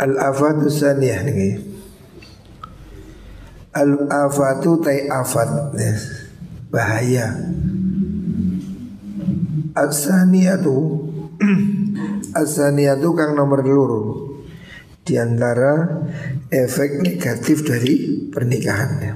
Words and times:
Al-afatu 0.00 0.68
saniyah 0.70 1.20
nih. 1.26 1.56
Al-afatu 3.72 4.84
tay 4.84 5.08
afat 5.08 5.72
ya. 5.76 5.92
Bahaya 6.72 7.36
As-saniyatu 9.76 10.76
As-saniyatu 12.32 13.08
kang 13.20 13.36
nomor 13.36 13.60
luru 13.60 14.04
Di 15.04 15.20
antara 15.20 16.00
efek 16.48 17.04
negatif 17.04 17.68
dari 17.68 18.24
pernikahannya 18.32 19.12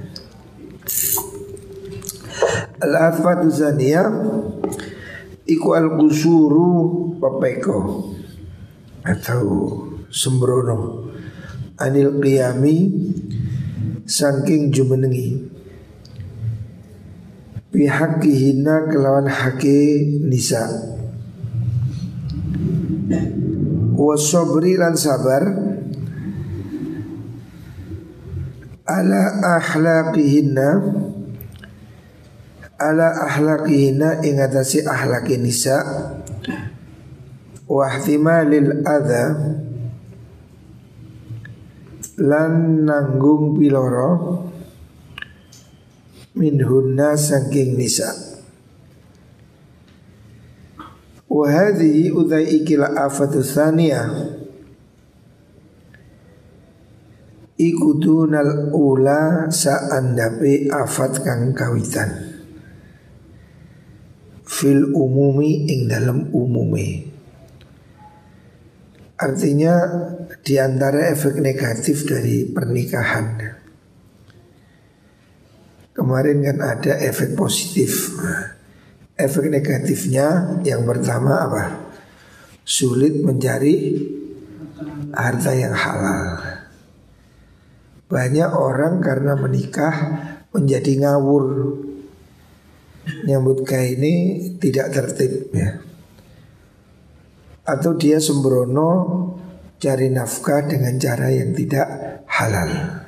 Al-afatu 2.85 3.49
saniyah 3.49 4.05
Iku 5.49 5.69
al-kusuru 5.73 6.69
papeko 7.17 8.13
Atau 9.01 9.41
sembrono. 10.11 11.09
Anil 11.77 12.17
qiyami 12.17 12.75
Sangking 14.07 14.71
jumenengi. 14.71 15.35
Bihakihina 17.75 18.87
kelawan 18.87 19.27
hake 19.27 19.99
nisa. 20.23 20.63
Wasobri 23.99 24.79
lan 24.79 24.95
sabar. 24.95 25.43
Ala 28.87 29.23
ahlaqihinna 29.59 30.69
Ala 32.79 33.11
ahlaqihinna 33.27 34.23
ingatasi 34.23 34.87
ahlaki 34.87 35.35
nisa. 35.35 35.83
Wahtimalil 37.67 38.87
adha 38.87 39.35
Lan 42.17 42.81
nanggung 42.81 43.53
piloro 43.53 44.41
minhunna 46.33 47.13
saking 47.13 47.77
nisa. 47.77 48.09
Wa 51.29 51.45
hadhihi 51.45 52.09
udai 52.09 52.57
ikila 52.57 53.05
afatu 53.05 53.45
thaniyah 53.45 54.33
Ikudunal 57.57 58.69
ula 58.69 59.49
saandape 59.49 60.69
afat 60.69 61.25
kang 61.25 61.57
kawitan. 61.57 62.37
Fil 64.45 64.93
umumi 64.93 65.65
ing 65.65 65.89
dalam 65.89 66.29
umumi 66.29 67.06
Artinya 69.17 69.73
di 70.45 70.61
antara 70.61 71.09
efek 71.09 71.41
negatif 71.41 72.05
dari 72.05 72.45
pernikahan. 72.45 73.49
Kemarin 75.97 76.45
kan 76.45 76.57
ada 76.61 76.93
efek 77.01 77.33
positif. 77.33 78.13
Efek 79.17 79.49
negatifnya 79.49 80.61
yang 80.61 80.85
pertama 80.85 81.49
apa? 81.49 81.63
Sulit 82.61 83.17
mencari 83.25 83.97
harta 85.09 85.51
yang 85.57 85.73
halal. 85.73 86.25
Banyak 88.05 88.51
orang 88.53 89.01
karena 89.01 89.33
menikah 89.33 89.95
menjadi 90.53 90.93
ngawur. 90.93 91.45
Nyambut 93.25 93.65
kayak 93.65 93.97
ini 93.97 94.13
tidak 94.61 94.93
tertib 94.93 95.49
ya 95.57 95.86
Atau 97.67 97.99
dia 97.99 98.15
sembrono 98.23 98.89
cari 99.75 100.07
nafkah 100.07 100.63
dengan 100.63 100.95
cara 100.95 101.27
yang 101.27 101.51
tidak 101.51 101.87
halal. 102.31 103.03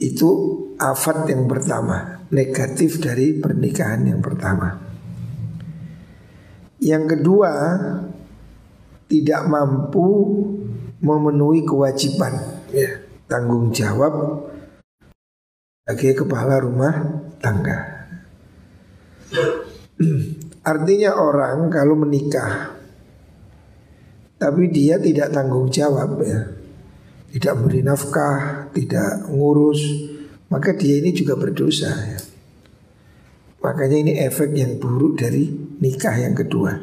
Itu 0.00 0.30
afat 0.76 1.30
yang 1.30 1.46
pertama 1.46 2.26
Negatif 2.34 2.98
dari 2.98 3.38
pernikahan 3.38 4.10
yang 4.10 4.18
pertama. 4.18 4.74
Yang 6.82 7.04
kedua 7.16 7.52
Tidak 9.06 9.42
mampu 9.46 10.08
memenuhi 10.98 11.62
kewajiban. 11.62 12.64
Ya, 12.74 13.06
Tanggung 13.30 13.70
jawab 13.70 14.44
Sebagai 15.84 16.26
kepala 16.26 16.58
rumah 16.64 16.94
tangga 17.38 18.08
Artinya 20.64 21.20
orang 21.20 21.68
kalau 21.68 21.92
menikah 21.94 22.72
Tapi 24.40 24.72
dia 24.72 24.96
tidak 24.96 25.30
tanggung 25.30 25.68
jawab 25.68 26.16
ya 26.24 26.40
Tidak 27.36 27.54
beri 27.60 27.84
nafkah 27.84 28.72
Tidak 28.72 29.28
ngurus 29.28 30.14
maka 30.54 30.70
dia 30.76 31.02
ini 31.02 31.10
juga 31.10 31.34
berdosa 31.34 31.90
ya. 31.90 32.20
Makanya 33.64 33.96
ini 34.06 34.12
efek 34.22 34.54
yang 34.54 34.78
buruk 34.78 35.18
dari 35.18 35.50
nikah 35.82 36.14
yang 36.14 36.36
kedua. 36.36 36.78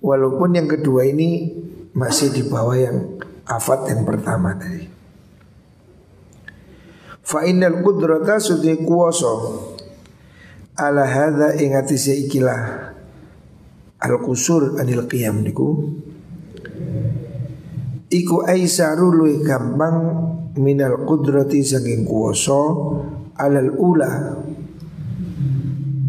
Walaupun 0.00 0.56
yang 0.56 0.64
kedua 0.70 1.04
ini 1.04 1.52
masih 1.92 2.32
di 2.32 2.48
bawah 2.48 2.78
yang 2.78 3.20
afat 3.44 3.92
yang 3.92 4.08
pertama 4.08 4.56
tadi. 4.56 4.88
Fa 7.20 7.44
innal 7.44 7.84
qudrata 7.84 8.40
sudhi 8.40 8.78
kuwasa 8.80 9.30
ala 10.76 11.04
hadza 11.04 11.56
ingati 11.60 11.96
ikilah. 11.96 12.92
Al 14.02 14.14
kusur 14.18 14.80
anil 14.80 15.06
qiyam 15.06 15.44
niku. 15.44 15.94
Iku 18.12 18.44
aisaru 18.44 19.08
luwih 19.14 19.40
gampang 19.40 19.96
minal 20.58 21.08
kudrati 21.08 21.64
saking 21.64 22.04
kuwasa 22.04 22.60
alal 23.40 23.72
ula. 23.78 24.12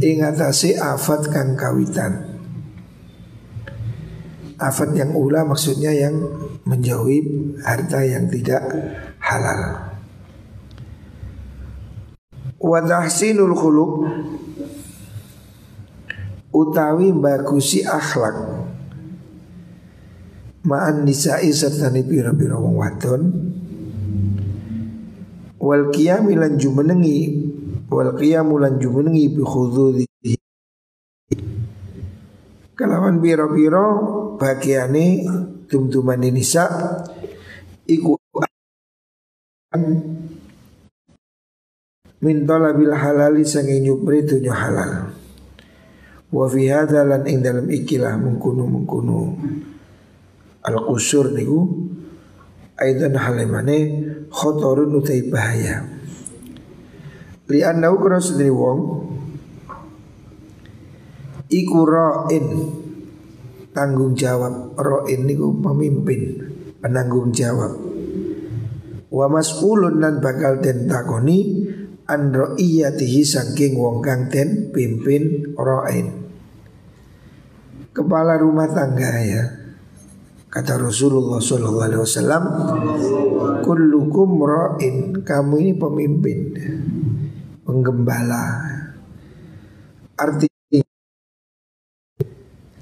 Ing 0.03 0.19
atase 0.19 0.75
afat 0.75 1.31
kang 1.31 1.55
kawitan. 1.55 2.35
Afat 4.59 4.95
yang 4.99 5.15
ula 5.15 5.47
maksudnya 5.47 5.95
yang 5.95 6.17
menjauhi 6.67 7.23
harta 7.63 8.03
yang 8.03 8.27
tidak 8.27 8.63
halal. 9.21 9.93
Wa 12.59 12.79
tahsinul 12.83 13.55
khuluq 13.55 13.91
utawi 16.53 17.09
bagusi 17.11 17.81
akhlak. 17.83 18.63
Ma'an 20.63 21.03
nisa'i 21.03 21.51
serta 21.51 21.91
pira-pira 21.91 22.55
wong 22.55 22.79
wadon. 22.79 23.21
Wal 25.59 25.91
qiyami 25.91 26.39
jumenengi 26.55 27.51
wal 27.93 28.17
qiyamu 28.17 28.57
lan 28.57 28.81
jumenengi 28.81 29.29
bi 29.29 29.41
khududi 29.45 30.05
kalawan 32.73 33.21
pira-pira 33.21 33.85
bagiane 34.41 35.23
tum-tuman 35.69 36.19
nisa 36.25 36.65
iku 37.85 38.17
min 42.23 42.37
talabil 42.49 42.93
halali 42.97 43.45
sange 43.45 43.77
nyupri 43.77 44.25
dunya 44.25 44.57
halal 44.57 45.13
wa 46.33 46.49
fi 46.49 46.73
hadza 46.73 47.05
lan 47.05 47.29
ing 47.29 47.45
dalam 47.45 47.69
ikilah 47.69 48.17
mengkuno 48.17 48.65
mengkuno 48.65 49.19
al 50.65 50.75
kusur 50.89 51.29
niku 51.29 51.61
aidan 52.79 53.13
halimane 53.13 53.77
khotorun 54.33 54.97
utai 54.97 55.29
bahaya. 55.29 55.85
Li 57.51 57.59
annau 57.61 57.99
kena 58.01 58.17
wong 58.49 58.79
iku 61.51 61.79
ra'in 61.85 62.47
tanggung 63.75 64.17
jawab. 64.17 64.73
Ra'in 64.79 65.27
niku 65.27 65.61
pemimpin 65.61 66.21
penanggung 66.81 67.29
jawab. 67.29 67.77
Wa 69.13 69.29
mas'ulun 69.29 70.01
nan 70.01 70.17
bakal 70.17 70.57
den 70.57 70.89
takoni 70.89 71.69
an 72.09 72.33
ra'iyatihi 72.33 73.21
saking 73.21 73.77
wong 73.77 74.01
kang 74.01 74.33
den 74.33 74.73
pimpin 74.73 75.53
ra'in 75.53 76.22
kepala 77.93 78.41
rumah 78.41 78.67
tangga 78.73 79.13
ya 79.21 79.63
Kata 80.53 80.77
Rasulullah 80.77 81.41
Sallallahu 81.41 81.81
Alaihi 81.81 82.01
Wasallam, 82.05 82.43
"Kullukum 83.65 84.37
ra'in." 84.37 85.25
Kamu 85.25 85.57
ini 85.57 85.73
pemimpin, 85.73 86.53
penggembala. 87.65 88.61
Artinya 90.13 90.85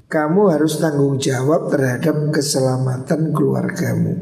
kamu 0.04 0.40
harus 0.52 0.76
tanggung 0.84 1.16
jawab 1.16 1.72
terhadap 1.72 2.28
keselamatan 2.28 3.32
keluargamu. 3.32 4.20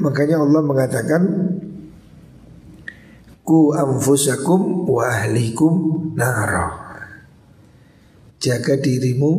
Makanya 0.00 0.40
Allah 0.40 0.62
mengatakan 0.64 1.22
Ku 3.46 3.70
anfusakum 3.70 4.90
wa 4.90 5.06
ahlikum 5.06 5.74
nara 6.18 6.85
Jaga 8.36 8.76
dirimu 8.76 9.32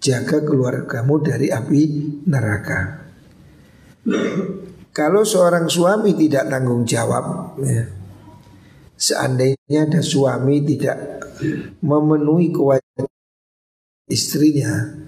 jaga 0.00 0.40
keluargamu 0.40 1.20
dari 1.20 1.52
api 1.52 1.80
neraka. 2.24 3.04
Kalau 4.90 5.22
seorang 5.22 5.68
suami 5.68 6.16
tidak 6.16 6.48
tanggung 6.48 6.88
jawab, 6.88 7.54
ya, 7.60 7.84
seandainya 8.96 9.86
ada 9.86 10.00
suami 10.00 10.64
tidak 10.64 10.98
memenuhi 11.84 12.50
kewajiban 12.50 13.12
istrinya, 14.08 14.98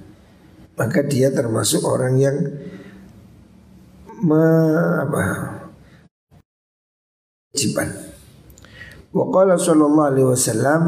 maka 0.76 1.02
dia 1.02 1.32
termasuk 1.32 1.82
orang 1.82 2.14
yang 2.20 2.36
me, 4.22 4.44
apa, 5.02 5.24
kewajiban. 7.50 7.90
Sallallahu 9.12 10.08
alaihi 10.08 10.28
wasallam 10.30 10.82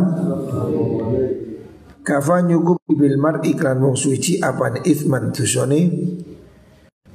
Kafa 2.05 2.45
nyukup 2.45 2.85
bil 2.93 3.17
mar 3.17 3.41
iklan 3.41 3.81
wong 3.81 3.97
suci 3.97 4.37
apa 4.37 4.77
ithman 4.85 5.33
tusone 5.33 5.89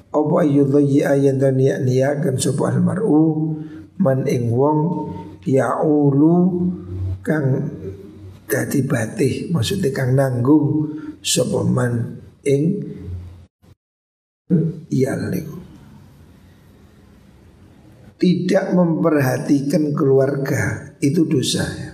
Apa 0.09 0.41
yudhayi 0.41 1.05
ayan 1.05 1.37
dan 1.37 1.61
niya 1.61 1.77
niyakan 1.77 2.41
sopa 2.41 2.73
al 2.73 2.81
mar'u? 2.81 3.53
Man 4.01 4.25
ing 4.25 4.49
wong 4.49 4.79
ya'ulu 5.45 6.65
kang 7.21 7.69
dadi 8.49 8.81
batih 8.81 9.53
Maksudnya 9.53 9.93
kang 9.93 10.17
nanggung 10.17 10.97
sopa 11.21 11.61
man 11.61 12.25
ing 12.41 12.81
iyal 14.89 15.29
Tidak 18.17 18.65
memperhatikan 18.73 19.93
keluarga 19.93 20.97
itu 20.97 21.29
dosa. 21.29 21.63
ya. 21.77 21.88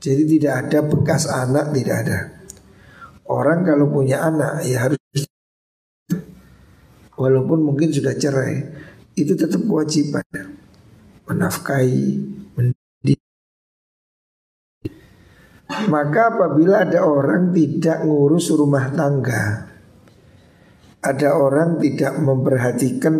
Jadi 0.00 0.22
tidak 0.24 0.54
ada 0.66 0.78
bekas 0.80 1.28
anak, 1.28 1.76
tidak 1.76 1.96
ada. 2.08 2.18
Orang 3.28 3.68
kalau 3.68 3.92
punya 3.92 4.24
anak 4.24 4.64
ya 4.64 4.88
harus 4.88 4.98
walaupun 7.20 7.60
mungkin 7.68 7.92
sudah 7.92 8.16
cerai, 8.16 8.64
itu 9.12 9.36
tetap 9.36 9.60
kewajiban 9.60 10.24
menafkahi, 11.28 12.16
mendidik. 12.56 13.20
Maka 15.92 16.32
apabila 16.32 16.88
ada 16.88 17.04
orang 17.04 17.52
tidak 17.52 18.02
ngurus 18.08 18.50
rumah 18.56 18.88
tangga, 18.96 19.68
ada 21.04 21.28
orang 21.36 21.76
tidak 21.76 22.16
memperhatikan 22.24 23.14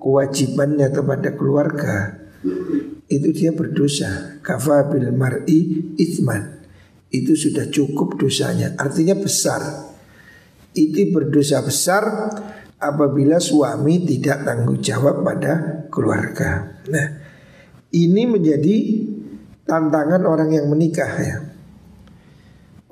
kewajibannya 0.00 0.88
kepada 0.88 1.28
keluarga, 1.36 1.96
itu 3.12 3.28
dia 3.36 3.52
berdosa. 3.52 4.40
Kafa 4.40 4.88
bil 4.88 5.12
mar'i 5.12 5.92
ithman. 6.00 6.64
Itu 7.12 7.36
sudah 7.36 7.68
cukup 7.68 8.16
dosanya. 8.16 8.72
Artinya 8.80 9.12
besar. 9.12 9.60
Itu 10.72 11.12
berdosa 11.12 11.60
besar 11.60 12.32
apabila 12.80 13.36
suami 13.36 14.02
tidak 14.08 14.48
tanggung 14.48 14.80
jawab 14.80 15.20
pada 15.20 15.84
keluarga. 15.92 16.80
Nah, 16.88 17.06
ini 17.92 18.22
menjadi 18.24 18.76
tantangan 19.68 20.24
orang 20.24 20.50
yang 20.56 20.66
menikah 20.72 21.12
ya. 21.20 21.36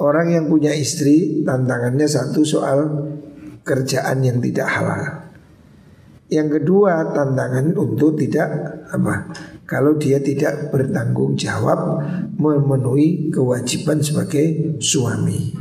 Orang 0.01 0.33
yang 0.33 0.49
punya 0.49 0.73
istri 0.73 1.45
tantangannya 1.45 2.09
satu 2.09 2.41
soal 2.45 2.79
kerjaan 3.65 4.25
yang 4.25 4.41
tidak 4.41 4.69
halal. 4.69 5.05
Yang 6.31 6.63
kedua 6.63 7.11
tantangan 7.11 7.75
untuk 7.75 8.17
tidak 8.17 8.49
apa 8.95 9.29
kalau 9.71 9.95
dia 9.95 10.19
tidak 10.19 10.75
bertanggung 10.75 11.39
jawab 11.39 12.03
memenuhi 12.35 13.31
kewajiban 13.31 14.03
sebagai 14.03 14.75
suami. 14.83 15.55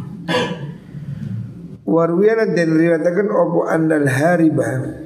Warwiyana 1.86 2.50
dan 2.58 2.74
riwayatakan 2.74 3.30
opo 3.30 3.70
andal 3.70 4.10
hariba 4.10 5.06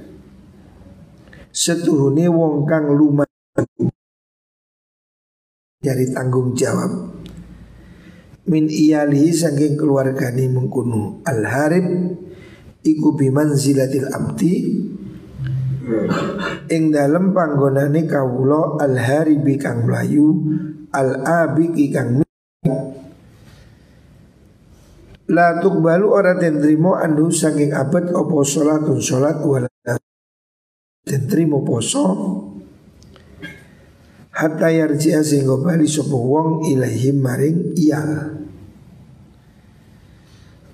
setuhuni 1.51 2.31
wong 2.31 2.63
kang 2.63 2.95
lumah 2.95 3.27
dari 5.83 6.07
tanggung 6.15 6.55
jawab 6.55 7.11
min 8.47 8.71
iyalihi 8.71 9.31
saking 9.35 9.75
keluargani 9.79 10.47
mengkunu 10.47 11.23
al 11.27 11.43
harib 11.43 11.87
iku 12.83 13.15
bimanzilatil 13.15 14.11
abdi 14.11 14.53
Ing 16.71 16.95
dalem 16.95 17.35
panggonane 17.35 18.07
kawula 18.07 18.79
al 18.79 18.95
haribi 18.95 19.59
kang 19.59 19.83
mlayu 19.83 20.31
al 20.95 21.19
abiki 21.27 21.91
kang 21.91 22.23
La 25.33 25.55
balu 25.59 26.07
ora 26.07 26.35
den 26.39 26.59
trimo 26.59 26.95
andu 26.99 27.31
saking 27.31 27.75
abad 27.75 28.11
opo 28.11 28.43
salatun 28.43 28.99
salat 28.99 29.39
wala 29.43 29.67
den 31.03 31.23
trimo 31.27 31.63
poso. 31.63 32.05
Hatta 34.33 34.67
yarji'a 34.67 35.21
sehingga 35.21 35.61
bali 35.61 35.85
sapa 35.85 36.15
wong 36.15 36.67
ilahim 36.67 37.21
maring 37.23 37.75
iyal. 37.77 38.11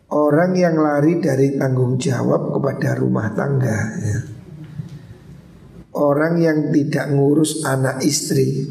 Orang 0.09 0.57
yang 0.57 0.81
lari 0.81 1.21
dari 1.21 1.53
tanggung 1.53 2.01
jawab 2.01 2.49
kepada 2.49 2.97
rumah 2.97 3.29
tangga 3.37 3.77
ya 4.01 4.19
Orang 5.89 6.37
yang 6.37 6.69
tidak 6.69 7.09
ngurus 7.09 7.65
anak 7.65 8.05
istri. 8.05 8.61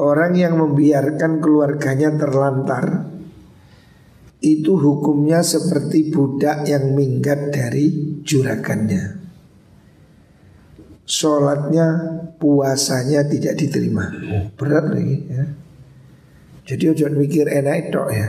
Orang 0.00 0.32
yang 0.40 0.56
membiarkan 0.56 1.36
keluarganya 1.36 2.16
terlantar. 2.16 3.12
Itu 4.42 4.74
hukumnya 4.80 5.44
seperti 5.44 6.10
budak 6.10 6.66
yang 6.66 6.96
minggat 6.96 7.52
dari 7.52 8.18
juragannya. 8.24 9.20
Sholatnya, 11.06 11.86
puasanya 12.40 13.22
tidak 13.28 13.54
diterima. 13.60 14.08
Oh, 14.10 14.44
Berat 14.56 14.96
lagi 14.96 15.18
ya. 15.28 15.44
Jadi 16.72 17.04
jangan 17.04 17.14
mikir 17.20 17.46
enak 17.52 17.74
itu 17.86 18.02
ya. 18.10 18.28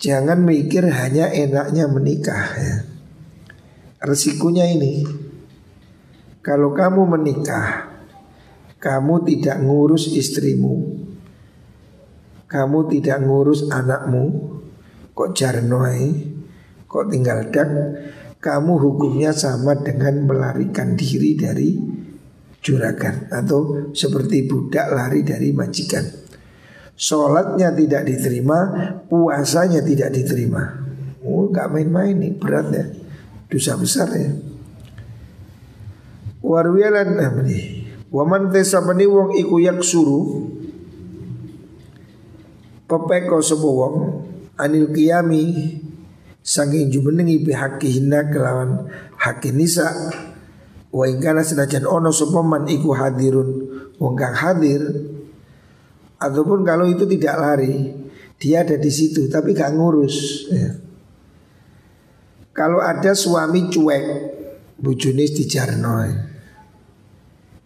Jangan 0.00 0.38
mikir 0.48 0.88
hanya 0.88 1.28
enaknya 1.28 1.84
menikah 1.92 2.46
ya 2.56 2.89
Resikonya 4.00 4.64
ini 4.64 5.04
Kalau 6.40 6.72
kamu 6.72 7.04
menikah 7.04 7.84
Kamu 8.80 9.28
tidak 9.28 9.60
ngurus 9.60 10.08
istrimu 10.16 11.04
Kamu 12.48 12.88
tidak 12.88 13.20
ngurus 13.20 13.68
anakmu 13.68 14.56
Kok 15.12 15.36
jarnoi 15.36 16.32
Kok 16.88 17.12
tinggal 17.12 17.52
dak 17.52 17.68
Kamu 18.40 18.80
hukumnya 18.80 19.36
sama 19.36 19.76
dengan 19.76 20.24
melarikan 20.24 20.96
diri 20.96 21.36
dari 21.36 21.76
juragan 22.64 23.28
Atau 23.28 23.92
seperti 23.92 24.48
budak 24.48 24.96
lari 24.96 25.20
dari 25.20 25.52
majikan. 25.52 26.08
Sholatnya 26.96 27.68
tidak 27.76 28.08
diterima 28.08 28.58
Puasanya 29.12 29.84
tidak 29.84 30.16
diterima. 30.16 30.88
Oh 31.20 31.52
gak 31.52 31.68
main-main 31.68 32.16
nih 32.16 32.32
berat 32.40 32.68
ya 32.72 32.84
Dosa 33.50 33.74
besar 33.74 34.06
ya. 34.14 34.30
Warwiyalan 36.40 37.18
amri 37.18 37.84
Waman 38.10 38.54
tesapani 38.54 39.04
wong 39.10 39.34
iku 39.34 39.58
yak 39.58 39.82
suru 39.82 40.48
Pepeko 42.86 43.42
sepo 43.42 43.68
wong 43.74 43.94
Anil 44.54 44.94
kiyami 44.94 45.76
Saking 46.40 46.88
jumenengi 46.88 47.44
hina 47.84 48.24
kelawan 48.32 48.88
haki 49.20 49.52
nisa. 49.52 49.92
Wa 50.88 51.04
ingkana 51.04 51.44
senajan 51.44 51.84
ono 51.84 52.14
sopaman 52.14 52.70
iku 52.70 52.94
hadirun 52.94 53.50
Wong 53.98 54.14
kang 54.14 54.38
hadir 54.38 54.80
Ataupun 56.22 56.62
kalau 56.62 56.86
itu 56.86 57.02
tidak 57.04 57.34
lari 57.34 57.94
Dia 58.40 58.62
ada 58.62 58.78
di 58.78 58.90
situ 58.94 59.26
tapi 59.26 59.52
gak 59.52 59.74
ngurus 59.76 60.48
ya. 60.54 60.89
Kalau 62.50 62.82
ada 62.82 63.14
suami 63.14 63.70
cuek 63.70 64.04
Bujunis 64.80 65.36
di 65.36 65.44
jarno 65.46 66.02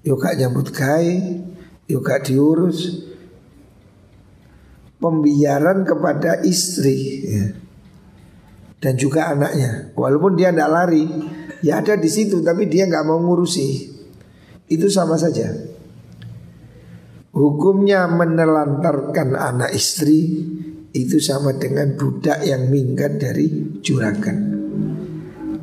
Yuk 0.05 0.21
gak 0.21 0.37
nyambut 0.37 0.69
kai 0.71 1.41
Yuk 1.89 2.05
gak 2.05 2.29
diurus 2.29 3.09
Pembiaran 5.01 5.85
kepada 5.85 6.41
istri 6.45 7.29
ya. 7.29 7.47
dan 8.85 9.01
juga 9.01 9.33
anaknya. 9.33 9.97
Walaupun 9.97 10.37
dia 10.37 10.53
tidak 10.53 10.69
lari, 10.69 11.09
ya 11.65 11.81
ada 11.81 11.97
di 11.97 12.09
situ 12.13 12.45
tapi 12.45 12.69
dia 12.69 12.85
nggak 12.85 13.05
mau 13.09 13.17
ngurusi. 13.17 13.69
Itu 14.69 14.93
sama 14.93 15.17
saja. 15.17 15.49
Hukumnya 17.33 18.07
menelantarkan 18.13 19.35
anak 19.35 19.73
istri 19.73 20.47
itu 20.95 21.17
sama 21.19 21.57
dengan 21.57 21.97
budak 21.97 22.45
yang 22.45 22.69
minggat 22.69 23.19
dari 23.19 23.81
juragan. 23.83 24.54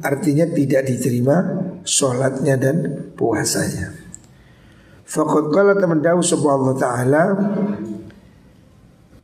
Artinya 0.02 0.50
tidak 0.50 0.90
diterima 0.90 1.38
sholatnya 1.86 2.58
dan 2.58 2.78
puasanya. 3.14 3.94
Fakat 5.06 5.52
kala 5.52 5.76
teman 5.76 6.00
dawu 6.00 6.24
Allah 6.24 6.74
Ta'ala 6.80 7.24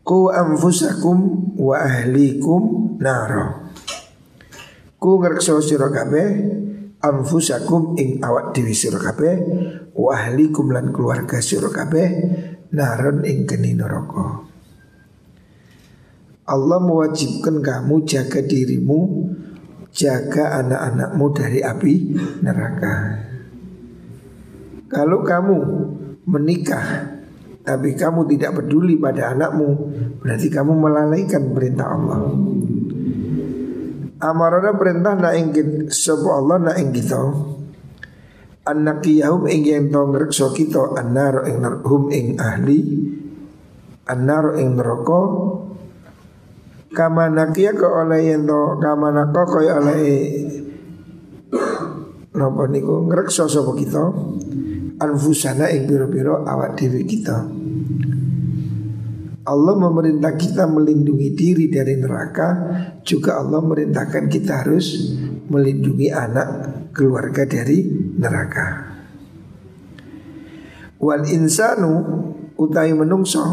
Ku 0.04 0.28
anfusakum 0.28 1.52
wa 1.56 1.80
ahlikum 1.80 2.96
naro 3.00 3.72
Ku 5.00 5.20
ngerkso 5.24 5.64
sira 5.64 5.88
kabeh 5.88 6.28
anfusakum 7.00 7.96
ing 7.96 8.20
awak 8.20 8.52
dewi 8.52 8.74
sira 8.74 9.00
kabeh 9.00 9.36
wa 9.94 10.12
ahlikum 10.12 10.74
lan 10.74 10.90
keluarga 10.92 11.40
sira 11.40 11.70
kabeh 11.70 12.08
naron 12.74 13.24
ing 13.24 13.48
keni 13.48 13.78
neraka. 13.78 14.44
Allah 16.48 16.80
mewajibkan 16.80 17.60
kamu 17.60 18.08
jaga 18.08 18.40
dirimu, 18.40 19.00
jaga 19.98 20.62
anak-anakmu 20.62 21.26
dari 21.34 21.60
api 21.66 21.94
neraka. 22.46 22.94
Kalau 24.88 25.26
kamu 25.26 25.58
menikah 26.30 27.18
tapi 27.68 28.00
kamu 28.00 28.24
tidak 28.32 28.64
peduli 28.64 28.96
pada 28.96 29.36
anakmu, 29.36 29.70
berarti 30.24 30.48
kamu 30.48 30.72
melalaikan 30.72 31.52
perintah 31.52 31.88
Allah. 31.92 32.32
Amarana 34.24 34.72
perintah 34.80 35.20
na 35.20 35.36
ing 35.36 35.52
sapa 35.92 36.30
Allah 36.40 36.58
na 36.64 36.74
ing 36.80 36.96
kita. 36.96 37.22
Annaqiyahum 38.72 39.52
ing 39.52 39.62
yen 39.68 39.92
to 39.92 40.00
ngrekso 40.00 40.56
kita 40.56 40.96
annar 40.96 41.44
ing 41.48 41.60
hum 41.84 42.08
ing 42.12 42.40
ahli 42.40 42.80
annar 44.08 44.56
ing 44.60 44.80
neraka 44.80 45.22
kama 46.92 47.32
nakiya 47.32 47.76
ke 47.76 47.88
oleh 47.88 48.36
to 48.44 48.62
kama 48.80 49.12
nako 49.12 49.42
kaya 49.58 49.80
oleh 49.80 50.06
napa 52.38 52.64
niku? 52.70 53.10
Ngrekso 53.10 53.50
sapa 53.50 53.74
kita? 53.74 54.04
Anfusana 54.98 55.70
ing 55.74 55.86
biro-biro 55.86 56.46
awak 56.46 56.78
dewi 56.78 57.06
kita. 57.06 57.38
Allah 59.48 59.76
memerintah 59.80 60.36
kita 60.36 60.68
melindungi 60.68 61.32
diri 61.32 61.72
dari 61.72 61.96
neraka. 61.96 62.48
Juga 63.08 63.40
Allah 63.40 63.64
merintahkan 63.64 64.28
kita 64.28 64.66
harus 64.66 65.16
melindungi 65.48 66.12
anak 66.12 66.48
keluarga 66.92 67.48
dari 67.48 67.88
neraka. 68.20 68.98
Wal 71.00 71.24
insanu 71.30 71.94
utai 72.58 72.92
menungso 72.92 73.46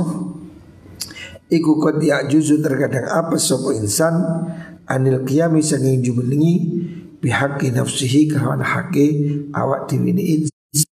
Iku 1.54 1.78
kot 1.78 2.02
juzu 2.02 2.58
terkadang 2.58 3.06
apa 3.06 3.38
sopo 3.38 3.70
insan 3.70 4.18
Anil 4.90 5.22
kiami 5.22 5.62
sanging 5.62 6.02
jumenengi 6.02 6.54
Bihaki 7.22 7.70
nafsihi 7.70 8.26
kawan 8.34 8.60
haki 8.60 9.06
awak 9.54 9.86
diwini 9.86 10.42
insan 10.42 10.90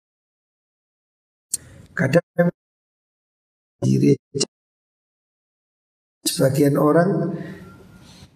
Kadang 1.92 2.24
diri 3.82 4.14
Sebagian 6.22 6.78
orang 6.78 7.34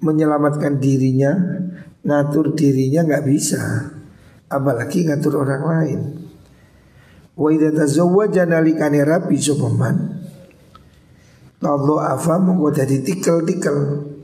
menyelamatkan 0.03 0.83
dirinya, 0.83 1.33
ngatur 2.03 2.53
dirinya 2.59 3.07
nggak 3.07 3.25
bisa, 3.25 3.63
apalagi 4.51 5.07
ngatur 5.07 5.41
orang 5.41 5.63
lain. 5.65 6.01
Wa 7.39 7.49
idza 7.55 8.45
nalikane 8.49 9.01
rabi 9.07 9.39
sopaman 9.39 10.26
Allah 11.65 12.13
afa 12.13 12.37
mongko 12.37 12.69
dadi 12.69 13.01
tikel-tikel. 13.01 13.77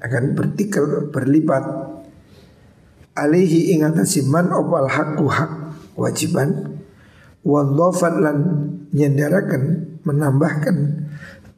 Akan 0.04 0.36
bertikel 0.36 1.08
berlipat. 1.08 1.64
Alaihi 3.16 3.72
ing 3.76 3.84
man 4.28 4.52
opal 4.52 4.88
hakku 4.88 5.24
hak 5.32 5.52
wajiban. 5.96 6.76
Wa 7.42 7.64
lan 7.64 8.38
nyendarakan 8.92 9.62
menambahkan 10.06 10.76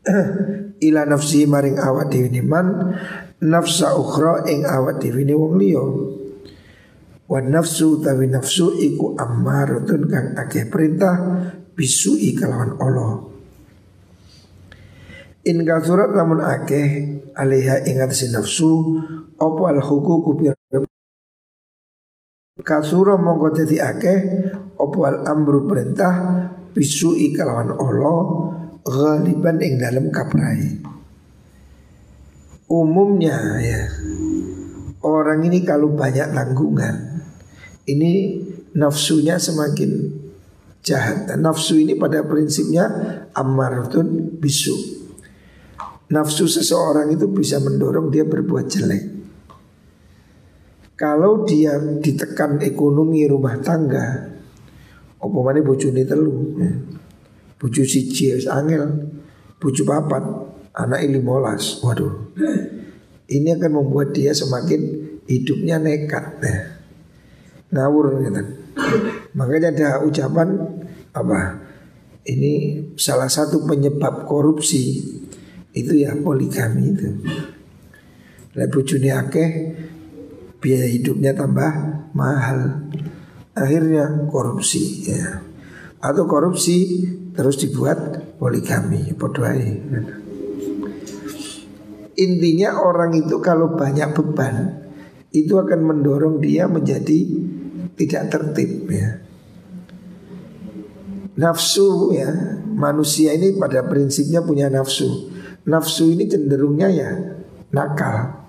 ila 0.86 1.02
nafsi 1.04 1.44
maring 1.44 1.76
awak 1.76 2.08
dhewe 2.08 2.40
man 2.40 2.96
nafsa 3.44 3.92
ukhra 3.92 4.48
ing 4.48 4.64
awak 4.64 5.02
dhewe 5.02 5.26
wong 5.34 5.58
liya. 5.58 5.84
Wa 7.24 7.40
nafsu 7.40 8.00
tawi 8.00 8.30
nafsu 8.30 8.78
iku 8.78 9.16
ammaratun 9.18 10.06
kang 10.08 10.26
akeh 10.38 10.68
perintah 10.68 11.16
bisui 11.74 12.32
kalawan 12.36 12.78
Allah 12.78 13.33
In 15.44 15.60
surat 15.60 16.08
lamun 16.16 16.40
akeh 16.40 16.88
alaiha 17.36 17.84
ingat 17.84 18.16
si 18.16 18.32
nafsu 18.32 18.96
opo 19.36 19.68
al 19.68 19.84
hukuku 19.84 20.40
Kasura 22.64 23.20
mongko 23.20 23.52
dadi 23.52 23.76
akeh 23.76 24.18
opo 24.80 25.04
al 25.04 25.20
amru 25.28 25.68
perintah 25.68 26.48
bisui 26.72 27.36
kalawan 27.36 27.76
Allah 27.76 28.20
ghaliban 28.88 29.60
ing 29.60 29.76
dalam 29.76 30.08
kaprai. 30.08 30.80
Umumnya 32.64 33.36
ya 33.60 33.84
orang 35.04 35.44
ini 35.44 35.60
kalau 35.60 35.92
banyak 35.92 36.32
tanggungan 36.32 37.20
ini 37.84 38.40
nafsunya 38.72 39.36
semakin 39.36 40.08
jahat. 40.80 41.28
Dan 41.28 41.44
nafsu 41.44 41.76
ini 41.76 42.00
pada 42.00 42.24
prinsipnya 42.24 42.88
ammaratun 43.36 44.40
bisu. 44.40 45.03
Nafsu 46.12 46.44
seseorang 46.44 47.08
itu 47.16 47.30
bisa 47.32 47.62
mendorong 47.62 48.12
dia 48.12 48.28
berbuat 48.28 48.66
jelek. 48.68 49.04
Kalau 50.94 51.42
dia 51.48 51.74
ditekan 51.78 52.60
ekonomi 52.60 53.26
rumah 53.26 53.58
tangga, 53.58 54.30
apa 55.18 55.38
mana 55.40 55.64
bojone 55.64 56.04
telu. 56.06 56.54
Ya 56.60 56.70
Bucu 57.64 57.80
siji 57.80 58.36
wis 58.36 58.44
angel. 58.44 59.08
Bucu 59.56 59.88
papat 59.88 60.20
anak 60.76 61.00
molas. 61.24 61.80
Waduh. 61.80 62.36
Ini 63.24 63.56
akan 63.56 63.80
membuat 63.80 64.12
dia 64.12 64.36
semakin 64.36 64.80
hidupnya 65.24 65.80
nekat 65.80 66.44
ya. 66.44 66.56
Ngawur 67.72 68.20
gitu. 68.20 68.42
Makanya 69.32 69.72
ada 69.72 69.88
ucapan 70.04 70.60
apa? 71.16 71.64
Ini 72.28 72.84
salah 73.00 73.32
satu 73.32 73.64
penyebab 73.64 74.28
korupsi 74.28 75.00
itu 75.74 75.92
ya 75.98 76.14
poligami 76.16 76.94
itu. 76.94 77.08
Lah 78.54 78.70
bojone 78.70 79.10
akeh 79.10 79.50
biaya 80.62 80.86
hidupnya 80.88 81.34
tambah 81.34 81.70
mahal. 82.14 82.88
Akhirnya 83.54 84.30
korupsi 84.30 85.10
ya. 85.10 85.42
Atau 85.98 86.30
korupsi 86.30 87.06
terus 87.34 87.58
dibuat 87.58 87.98
poligami 88.38 89.10
podoai 89.18 89.74
intinya 92.14 92.78
orang 92.78 93.14
itu 93.18 93.42
kalau 93.42 93.74
banyak 93.74 94.14
beban 94.14 94.86
itu 95.34 95.58
akan 95.58 95.80
mendorong 95.82 96.38
dia 96.38 96.70
menjadi 96.70 97.26
tidak 97.98 98.30
tertib 98.30 98.86
ya 98.86 99.18
nafsu 101.34 102.14
ya 102.14 102.30
manusia 102.70 103.34
ini 103.34 103.58
pada 103.58 103.82
prinsipnya 103.90 104.46
punya 104.46 104.70
nafsu 104.70 105.33
nafsu 105.64 106.12
ini 106.12 106.28
cenderungnya 106.28 106.88
ya 106.92 107.10
nakal 107.72 108.46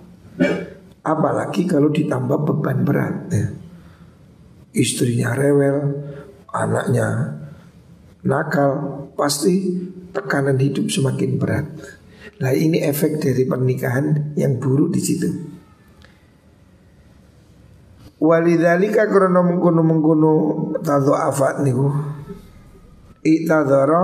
apalagi 1.06 1.64
kalau 1.68 1.92
ditambah 1.92 2.44
beban 2.44 2.84
berat 2.84 3.16
ya 3.32 3.48
istrinya 4.76 5.32
rewel 5.36 6.04
anaknya 6.52 7.40
nakal, 8.26 8.72
pasti 9.14 9.78
tekanan 10.12 10.58
hidup 10.58 10.90
semakin 10.90 11.38
berat. 11.38 11.66
Nah 12.42 12.52
ini 12.52 12.84
efek 12.84 13.22
dari 13.22 13.46
pernikahan 13.48 14.36
yang 14.36 14.58
buruk 14.58 14.92
di 14.92 15.02
situ. 15.04 15.30
Walidhalika 18.20 19.06
krono 19.06 19.46
mengkono 19.46 19.82
mengkono 19.86 20.32
tado 20.82 21.14
afat 21.14 21.62
niku 21.62 21.92
Iktadara 23.22 24.02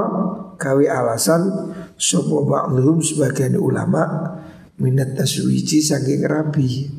kawi 0.60 0.86
alasan 0.86 1.74
Sopo 2.02 2.42
ba'luhum 2.50 2.98
sebagian 3.06 3.62
ulama 3.62 4.34
Minat 4.82 5.14
taswiji 5.14 5.86
saking 5.86 6.26
rabi 6.26 6.90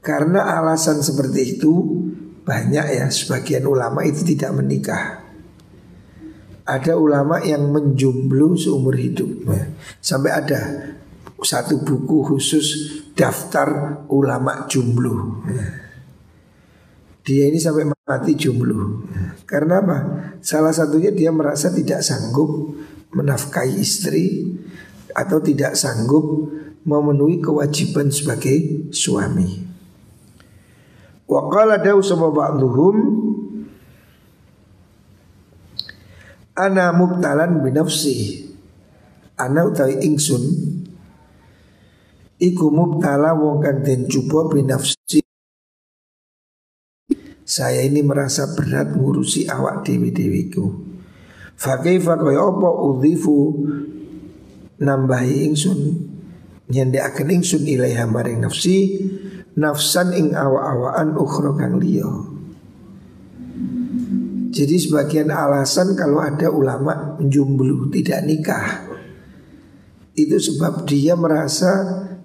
Karena 0.00 0.56
alasan 0.56 1.04
seperti 1.04 1.60
itu 1.60 2.00
banyak 2.50 2.86
ya 2.98 3.06
sebagian 3.12 3.68
ulama 3.68 4.02
itu 4.02 4.26
tidak 4.26 4.56
menikah. 4.58 5.22
Ada 6.66 6.98
ulama 6.98 7.38
yang 7.42 7.70
menjumblu 7.70 8.58
seumur 8.58 8.98
hidup 8.98 9.46
ya. 9.46 9.70
Sampai 10.02 10.30
ada 10.34 10.60
satu 11.38 11.82
buku 11.82 12.26
khusus 12.26 12.66
daftar 13.14 14.02
ulama 14.10 14.66
jumluh. 14.66 15.46
Dia 17.22 17.52
ini 17.52 17.60
sampai 17.60 17.86
mati 18.10 18.34
jumluh. 18.34 19.06
Karena 19.46 19.78
apa? 19.78 19.98
Salah 20.42 20.74
satunya 20.74 21.14
dia 21.14 21.30
merasa 21.30 21.70
tidak 21.70 22.02
sanggup 22.02 22.74
menafkahi 23.14 23.78
istri 23.78 24.50
atau 25.14 25.38
tidak 25.38 25.78
sanggup 25.78 26.50
memenuhi 26.82 27.38
kewajiban 27.38 28.10
sebagai 28.10 28.90
suami. 28.90 29.62
Wa 31.30 31.46
qala 31.46 31.78
dawu 31.78 32.02
ba'dhum 32.34 32.96
ana 36.58 36.90
mubtalan 36.90 37.62
binafsi 37.62 38.44
ana 39.38 39.64
utawi 39.64 40.02
ingsun 40.04 40.42
iku 42.42 42.66
mubtala 42.68 43.32
wong 43.32 43.62
kang 43.62 43.80
den 43.86 44.10
binafsi 44.50 45.22
saya 47.50 47.82
ini 47.82 48.06
merasa 48.06 48.54
berat 48.54 48.94
ngurusi 48.94 49.50
awak 49.50 49.82
dewi 49.82 50.14
dewiku 50.14 50.70
Fakaifa 51.60 52.16
kaya 52.16 52.40
apa 52.40 52.68
udhifu 52.72 53.52
nambahi 54.80 55.50
ingsun 55.52 55.80
nyendekaken 56.72 57.28
ingsun 57.36 57.68
ilaiha 57.68 58.08
maring 58.08 58.40
nafsi 58.40 58.96
nafsan 59.60 60.16
ing 60.16 60.32
awa-awaan 60.32 61.20
ukhra 61.20 61.52
kang 61.60 61.76
liya. 61.76 62.08
Jadi 64.50 64.76
sebagian 64.80 65.28
alasan 65.28 65.92
kalau 65.94 66.24
ada 66.24 66.48
ulama 66.48 67.20
menjumblu 67.20 67.92
tidak 67.92 68.24
nikah 68.24 68.88
itu 70.16 70.40
sebab 70.40 70.88
dia 70.88 71.12
merasa 71.12 71.70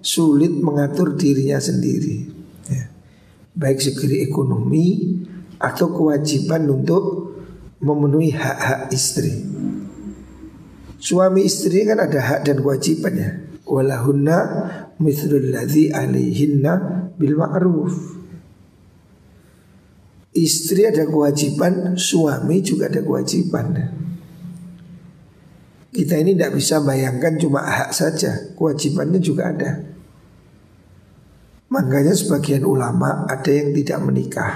sulit 0.00 0.50
mengatur 0.50 1.12
dirinya 1.12 1.60
sendiri. 1.60 2.35
Baik 3.56 3.80
segi 3.80 4.20
ekonomi 4.20 5.16
atau 5.56 5.88
kewajiban 5.88 6.68
untuk 6.68 7.32
memenuhi 7.80 8.36
hak-hak 8.36 8.92
istri. 8.92 9.32
Suami 11.00 11.44
istri 11.44 11.84
kan 11.88 12.00
ada 12.00 12.20
hak 12.20 12.40
dan 12.44 12.60
kewajibannya. 12.60 13.60
Walahunna 13.66 14.38
mithlul 15.00 15.52
ladzi 15.52 15.88
alaihinna 15.92 16.72
bil 17.16 17.36
ma'ruf. 17.36 17.94
Istri 20.36 20.92
ada 20.92 21.08
kewajiban, 21.08 21.96
suami 21.96 22.60
juga 22.60 22.92
ada 22.92 23.00
kewajiban. 23.00 23.72
Kita 25.96 26.12
ini 26.20 26.36
tidak 26.36 26.60
bisa 26.60 26.84
bayangkan 26.84 27.40
cuma 27.40 27.64
hak 27.64 27.96
saja, 27.96 28.52
kewajibannya 28.52 29.16
juga 29.16 29.48
ada. 29.48 29.95
Makanya 31.66 32.14
sebagian 32.14 32.62
ulama 32.62 33.26
ada 33.26 33.50
yang 33.50 33.74
tidak 33.74 33.98
menikah. 34.06 34.52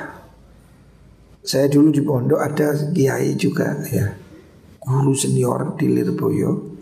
Saya 1.42 1.66
dulu 1.66 1.90
di 1.90 1.98
pondok 2.04 2.38
ada 2.38 2.70
kiai 2.94 3.34
juga 3.34 3.82
ya. 3.90 4.14
Guru 4.78 5.10
senior 5.12 5.74
di 5.74 5.90
Lirboyo. 5.90 6.78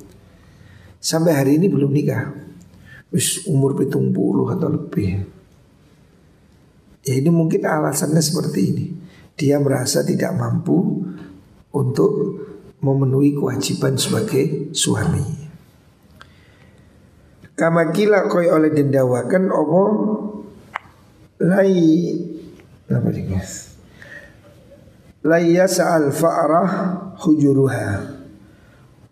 Sampai 1.01 1.33
hari 1.33 1.57
ini 1.57 1.73
belum 1.73 1.89
nikah. 1.89 2.29
Wis 3.09 3.49
umur 3.49 3.73
pitung 3.73 4.13
puluh 4.13 4.45
atau 4.53 4.69
lebih. 4.69 5.25
Ya 7.09 7.17
ini 7.17 7.33
mungkin 7.33 7.65
alasannya 7.65 8.21
seperti 8.21 8.61
ini. 8.61 8.87
Dia 9.39 9.57
merasa 9.57 10.05
tidak 10.05 10.37
mampu 10.37 11.09
Untuk 11.69 12.11
memenuhi 12.81 13.37
kewajiban 13.37 14.01
sebagai 14.01 14.73
suami 14.73 15.48
Kama 17.59 17.91
kila 17.91 18.31
koi 18.31 18.47
oleh 18.47 18.71
dendawakan 18.71 19.51
Opo 19.51 19.83
Lai. 21.43 22.15
Apa 22.87 23.11
guys? 23.11 23.75
Layasa 25.27 25.99
al 25.99 26.15
fa'rah 26.15 26.71
hujuruha. 27.19 28.15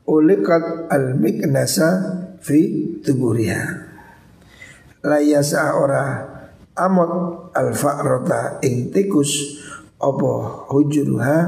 Ulikat 0.06 0.86
al 0.86 1.18
miknasa 1.18 1.90
fi 2.38 2.94
tuburiha. 3.02 3.62
Layasa 5.02 5.74
ora 5.74 6.02
amot 6.78 7.50
al 7.50 7.74
fa'rata 7.74 8.62
ing 8.62 8.94
tikus. 8.94 9.58
Apa 9.96 10.66
hujuruha 10.70 11.38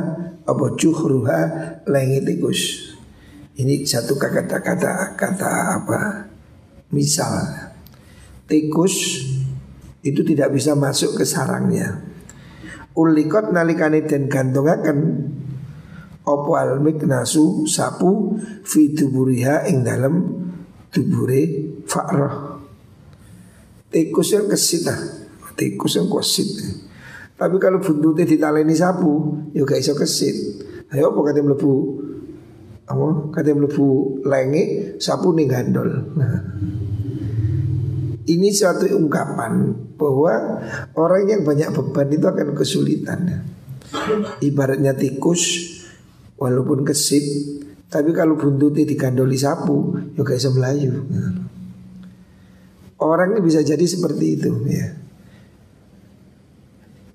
Apa 0.48 0.66
cuhruha 0.74 1.40
lengi 1.86 2.26
tikus. 2.26 2.90
Ini 3.54 3.86
satu 3.86 4.18
kata-kata 4.18 5.14
Kata 5.14 5.50
apa 5.76 6.27
Misal 6.88 7.68
Tikus 8.48 9.28
itu 10.00 10.24
tidak 10.24 10.56
bisa 10.56 10.72
masuk 10.72 11.20
ke 11.20 11.24
sarangnya. 11.28 12.00
Ulikot 12.96 13.52
nalikane 13.52 14.08
den 14.08 14.32
gantungaken 14.32 15.28
opo 16.24 16.56
al 16.56 16.80
miknasu 16.80 17.68
sapu 17.68 18.40
fi 18.64 18.96
tuburiha 18.96 19.68
ing 19.68 19.84
dalam 19.84 20.14
tubure 20.88 21.76
fa'rah. 21.84 22.56
Tikus 23.92 24.32
yang 24.32 24.48
kesit 24.48 24.88
lah 24.88 25.18
tikus 25.58 25.98
yang 25.98 26.06
kesit. 26.06 26.48
Tapi 27.34 27.56
kalau 27.58 27.82
buntutnya 27.82 28.22
ditaleni 28.22 28.74
sapu 28.78 29.34
ya 29.50 29.66
gak 29.66 29.82
iso 29.82 29.98
kesit. 29.98 30.62
Ayo 30.94 31.10
apa 31.12 31.20
kata 31.34 31.42
mlebu 31.42 31.74
apa 32.88 33.06
kata 33.36 33.52
mlebu 33.52 34.20
lenge 34.24 34.96
sapu 34.96 35.36
ning 35.36 35.46
gandol 35.46 35.88
nah 36.16 36.40
ini 38.28 38.52
suatu 38.52 38.84
ungkapan 38.92 39.72
bahwa 39.96 40.60
orang 40.94 41.22
yang 41.26 41.42
banyak 41.48 41.72
beban 41.72 42.08
itu 42.12 42.26
akan 42.28 42.48
kesulitan. 42.52 43.20
Ibaratnya 44.44 44.92
tikus 44.92 45.74
walaupun 46.36 46.84
kesit 46.84 47.24
tapi 47.88 48.12
kalau 48.12 48.36
buntutnya 48.36 48.84
digandoli 48.84 49.40
sapu 49.40 49.96
ya 50.12 50.20
kayak 50.20 50.44
semelayu. 50.44 51.08
Orang 53.00 53.32
ini 53.32 53.40
bisa 53.40 53.64
jadi 53.64 53.80
seperti 53.80 54.36
itu 54.36 54.52
ya. 54.68 55.07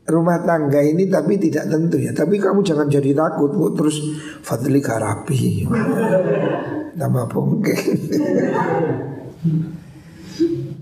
Rumah 0.03 0.43
tangga 0.43 0.83
ini 0.83 1.07
tapi 1.07 1.39
tidak 1.39 1.71
tentu 1.71 1.95
ya. 1.95 2.11
Tapi 2.11 2.35
kamu 2.35 2.59
jangan 2.59 2.91
jadi 2.91 3.15
takut 3.15 3.55
kok 3.55 3.71
Terus 3.79 3.97
Fadli 4.43 4.83
Karapi. 4.83 5.63
Nama 6.93 7.21
pongke 7.25 7.75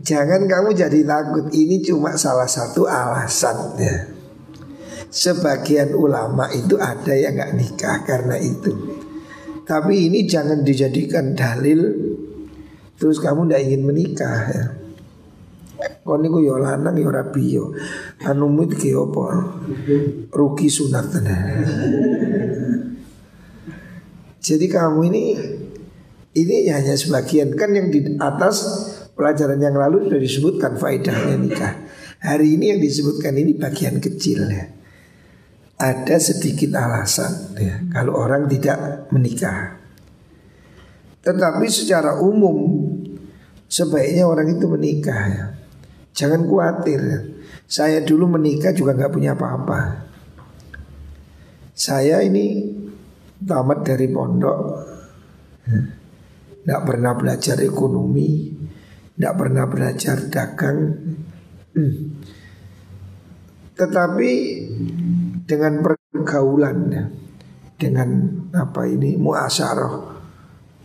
Jangan 0.01 0.41
kamu 0.49 0.69
jadi 0.73 0.99
takut. 1.05 1.45
Ini 1.53 1.85
cuma 1.85 2.17
salah 2.17 2.49
satu 2.49 2.89
alasan 2.89 3.77
ya. 3.77 3.95
Sebagian 5.11 5.93
ulama 5.93 6.49
itu 6.55 6.79
ada 6.81 7.13
yang 7.13 7.37
nggak 7.37 7.53
nikah 7.53 7.97
karena 8.07 8.39
itu. 8.41 8.73
Tapi 9.67 10.09
ini 10.09 10.25
jangan 10.25 10.65
dijadikan 10.65 11.37
dalil 11.37 11.93
Terus 13.01 13.17
kamu 13.17 13.49
tidak 13.49 13.61
ingin 13.65 13.81
menikah 13.81 14.37
ya. 14.53 14.65
Kau 16.05 16.21
niku 16.21 16.37
yo 16.37 16.61
lanang 16.61 16.93
yo 17.01 17.09
rapi 17.09 17.57
yo 18.21 18.29
Anu 18.29 18.47
iki 18.69 18.93
apa? 18.93 19.25
Ruki 20.29 20.69
sunat 20.69 21.09
Jadi 24.41 24.65
kamu 24.65 24.99
ini 25.09 25.23
ini 26.31 26.55
hanya 26.69 26.93
sebagian 26.97 27.53
kan 27.57 27.73
yang 27.73 27.89
di 27.93 28.17
atas 28.17 28.65
Pelajaran 29.11 29.61
yang 29.61 29.77
lalu 29.77 30.09
sudah 30.09 30.17
disebutkan 30.17 30.81
faedahnya 30.81 31.37
nikah. 31.37 31.73
Hari 32.25 32.57
ini 32.57 32.73
yang 32.73 32.79
disebutkan 32.81 33.37
ini 33.37 33.53
bagian 33.53 34.01
kecil 34.01 34.49
ya. 34.49 34.65
Ada 35.77 36.17
sedikit 36.17 36.73
alasan 36.73 37.53
ya 37.53 37.85
kalau 37.93 38.17
orang 38.17 38.49
tidak 38.49 39.05
menikah. 39.13 39.77
Tetapi 41.21 41.65
secara 41.69 42.17
umum 42.17 42.81
sebaiknya 43.69 44.25
orang 44.25 44.57
itu 44.57 44.65
menikah 44.65 45.21
ya. 45.29 45.45
Jangan 46.17 46.41
khawatir. 46.47 46.97
Ya. 46.97 47.19
Saya 47.71 48.03
dulu 48.03 48.35
menikah 48.35 48.75
juga 48.75 48.91
nggak 48.91 49.15
punya 49.15 49.31
apa-apa. 49.31 50.11
Saya 51.71 52.19
ini 52.19 52.67
tamat 53.39 53.87
dari 53.87 54.11
pondok, 54.11 54.59
nggak 56.67 56.83
pernah 56.83 57.15
belajar 57.15 57.63
ekonomi, 57.63 58.51
tidak 59.15 59.33
pernah 59.39 59.65
belajar 59.71 60.17
dagang. 60.27 60.79
Tetapi 63.71 64.31
dengan 65.47 65.73
pergaulan 65.79 66.77
Dengan 67.79 68.09
apa 68.51 68.83
ini 68.85 69.15
muasaroh 69.15 70.19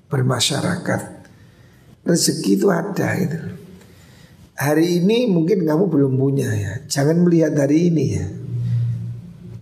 Bermasyarakat 0.07 1.03
Rezeki 2.07 2.53
itu 2.57 2.71
ada 2.71 3.11
itu 3.19 3.56
Hari 4.57 5.05
ini 5.05 5.29
mungkin 5.29 5.69
kamu 5.69 5.85
belum 5.93 6.13
punya 6.17 6.49
ya. 6.49 6.73
Jangan 6.89 7.29
melihat 7.29 7.53
hari 7.61 7.93
ini 7.93 8.05
ya. 8.17 8.27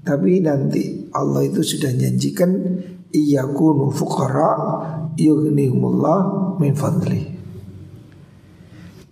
Tapi 0.05 0.39
nanti 0.39 1.11
Allah 1.11 1.43
itu 1.49 1.65
sudah 1.65 1.91
janjikan 1.91 2.51
Iyakunu 3.15 3.89
fuqara 3.95 4.53
Yughnihumullah 5.17 6.21
min 6.61 6.77
fadlih 6.77 7.25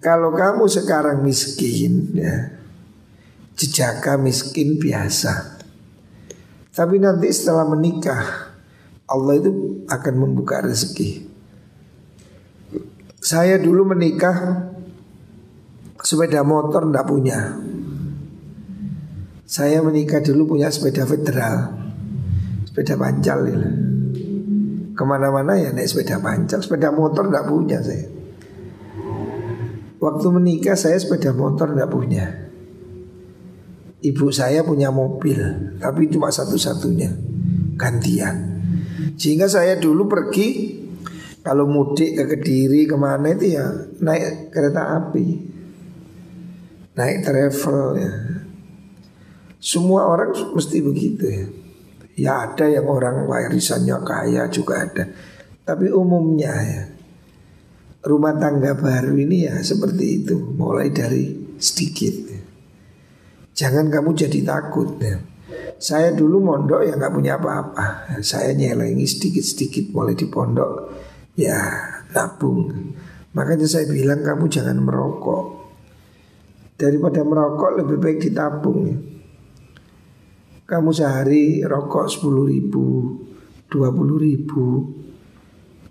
Kalau 0.03 0.35
kamu 0.37 0.69
sekarang 0.69 1.25
miskin 1.25 2.13
ya 2.13 2.61
Jejaka 3.53 4.17
miskin 4.17 4.81
biasa. 4.81 5.61
Tapi 6.73 6.97
nanti 6.97 7.29
setelah 7.29 7.69
menikah 7.69 8.53
Allah 9.05 9.37
itu 9.37 9.85
akan 9.87 10.15
membuka 10.17 10.65
rezeki. 10.65 11.29
Saya 13.21 13.61
dulu 13.61 13.93
menikah 13.93 14.72
Sepeda 16.01 16.41
motor 16.41 16.89
ndak 16.89 17.05
punya. 17.05 17.61
Saya 19.45 19.85
menikah 19.85 20.25
dulu 20.25 20.57
punya 20.57 20.73
sepeda 20.73 21.05
federal. 21.05 21.77
Sepeda 22.65 22.97
pancal 22.97 23.45
ya. 23.45 23.61
Ke 24.97 25.03
mana-mana 25.05 25.61
ya 25.61 25.77
naik 25.77 25.93
sepeda 25.93 26.17
pancal. 26.25 26.65
Sepeda 26.65 26.89
motor 26.89 27.29
ndak 27.29 27.45
punya 27.45 27.85
saya. 27.85 28.23
Waktu 30.03 30.27
menikah 30.35 30.75
saya 30.75 30.99
sepeda 30.99 31.31
motor 31.31 31.79
tidak 31.79 31.95
punya. 31.95 32.27
Ibu 34.03 34.35
saya 34.35 34.67
punya 34.67 34.91
mobil 34.91 35.39
Tapi 35.79 36.11
cuma 36.11 36.27
satu-satunya. 36.27 37.07
Gantian. 37.79 38.59
Sehingga 39.15 39.47
saya 39.47 39.79
dulu 39.79 40.11
pergi 40.11 40.75
Kalau 41.47 41.71
mudik 41.71 42.19
ke 42.19 42.25
Kediri 42.35 42.91
ke 42.91 42.99
mana 42.99 43.31
itu 43.31 43.55
ya 43.55 43.71
Naik 44.03 44.51
kereta 44.51 44.99
api 44.99 45.52
Naik 46.93 47.25
travel 47.25 47.97
ya 47.97 48.13
Semua 49.63 50.11
orang 50.11 50.35
mesti 50.53 50.83
begitu 50.83 51.25
ya. 51.25 51.47
Ya 52.13 52.33
ada 52.45 52.67
yang 52.69 52.91
orang 52.91 53.25
warisannya 53.25 53.97
kaya 54.05 54.51
juga 54.51 54.85
ada. 54.85 55.07
Tapi 55.63 55.89
umumnya 55.89 56.53
ya 56.53 56.83
rumah 58.03 58.35
tangga 58.35 58.75
baru 58.75 59.15
ini 59.15 59.47
ya 59.47 59.63
seperti 59.63 60.27
itu 60.27 60.35
mulai 60.59 60.91
dari 60.91 61.55
sedikit 61.63 62.33
jangan 63.55 63.87
kamu 63.93 64.11
jadi 64.17 64.43
takut 64.43 64.99
ya. 64.99 65.23
saya 65.79 66.11
dulu 66.11 66.43
mondok 66.43 66.83
ya 66.87 66.95
nggak 66.95 67.15
punya 67.15 67.39
apa-apa. 67.39 68.19
Saya 68.23 68.55
nyelengi 68.55 69.03
sedikit-sedikit 69.03 69.91
mulai 69.91 70.15
di 70.15 70.27
pondok 70.31 70.95
ya 71.35 71.59
nabung. 72.15 72.71
Makanya 73.35 73.67
saya 73.67 73.91
bilang 73.91 74.23
kamu 74.23 74.47
jangan 74.47 74.79
merokok 74.79 75.62
daripada 76.77 77.23
merokok 77.23 77.83
lebih 77.83 77.97
baik 78.01 78.19
ditabung 78.19 78.79
ya. 78.89 78.97
kamu 80.67 80.91
sehari 80.91 81.61
rokok 81.63 82.09
sepuluh 82.09 82.49
ribu 82.49 83.17
dua 83.69 83.93
puluh 83.93 84.19
ribu 84.19 84.91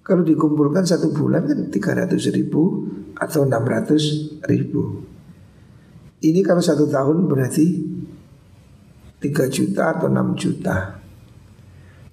kalau 0.01 0.25
dikumpulkan 0.25 0.81
satu 0.81 1.13
bulan 1.13 1.45
kan 1.45 1.69
300 1.69 2.17
ribu 2.33 2.89
atau 3.13 3.45
600 3.45 4.49
ribu. 4.49 5.05
Ini 6.21 6.41
kalau 6.41 6.61
satu 6.61 6.89
tahun 6.89 7.29
berarti 7.29 7.67
3 9.21 9.29
juta 9.53 9.93
atau 9.93 10.09
6 10.09 10.41
juta. 10.41 10.97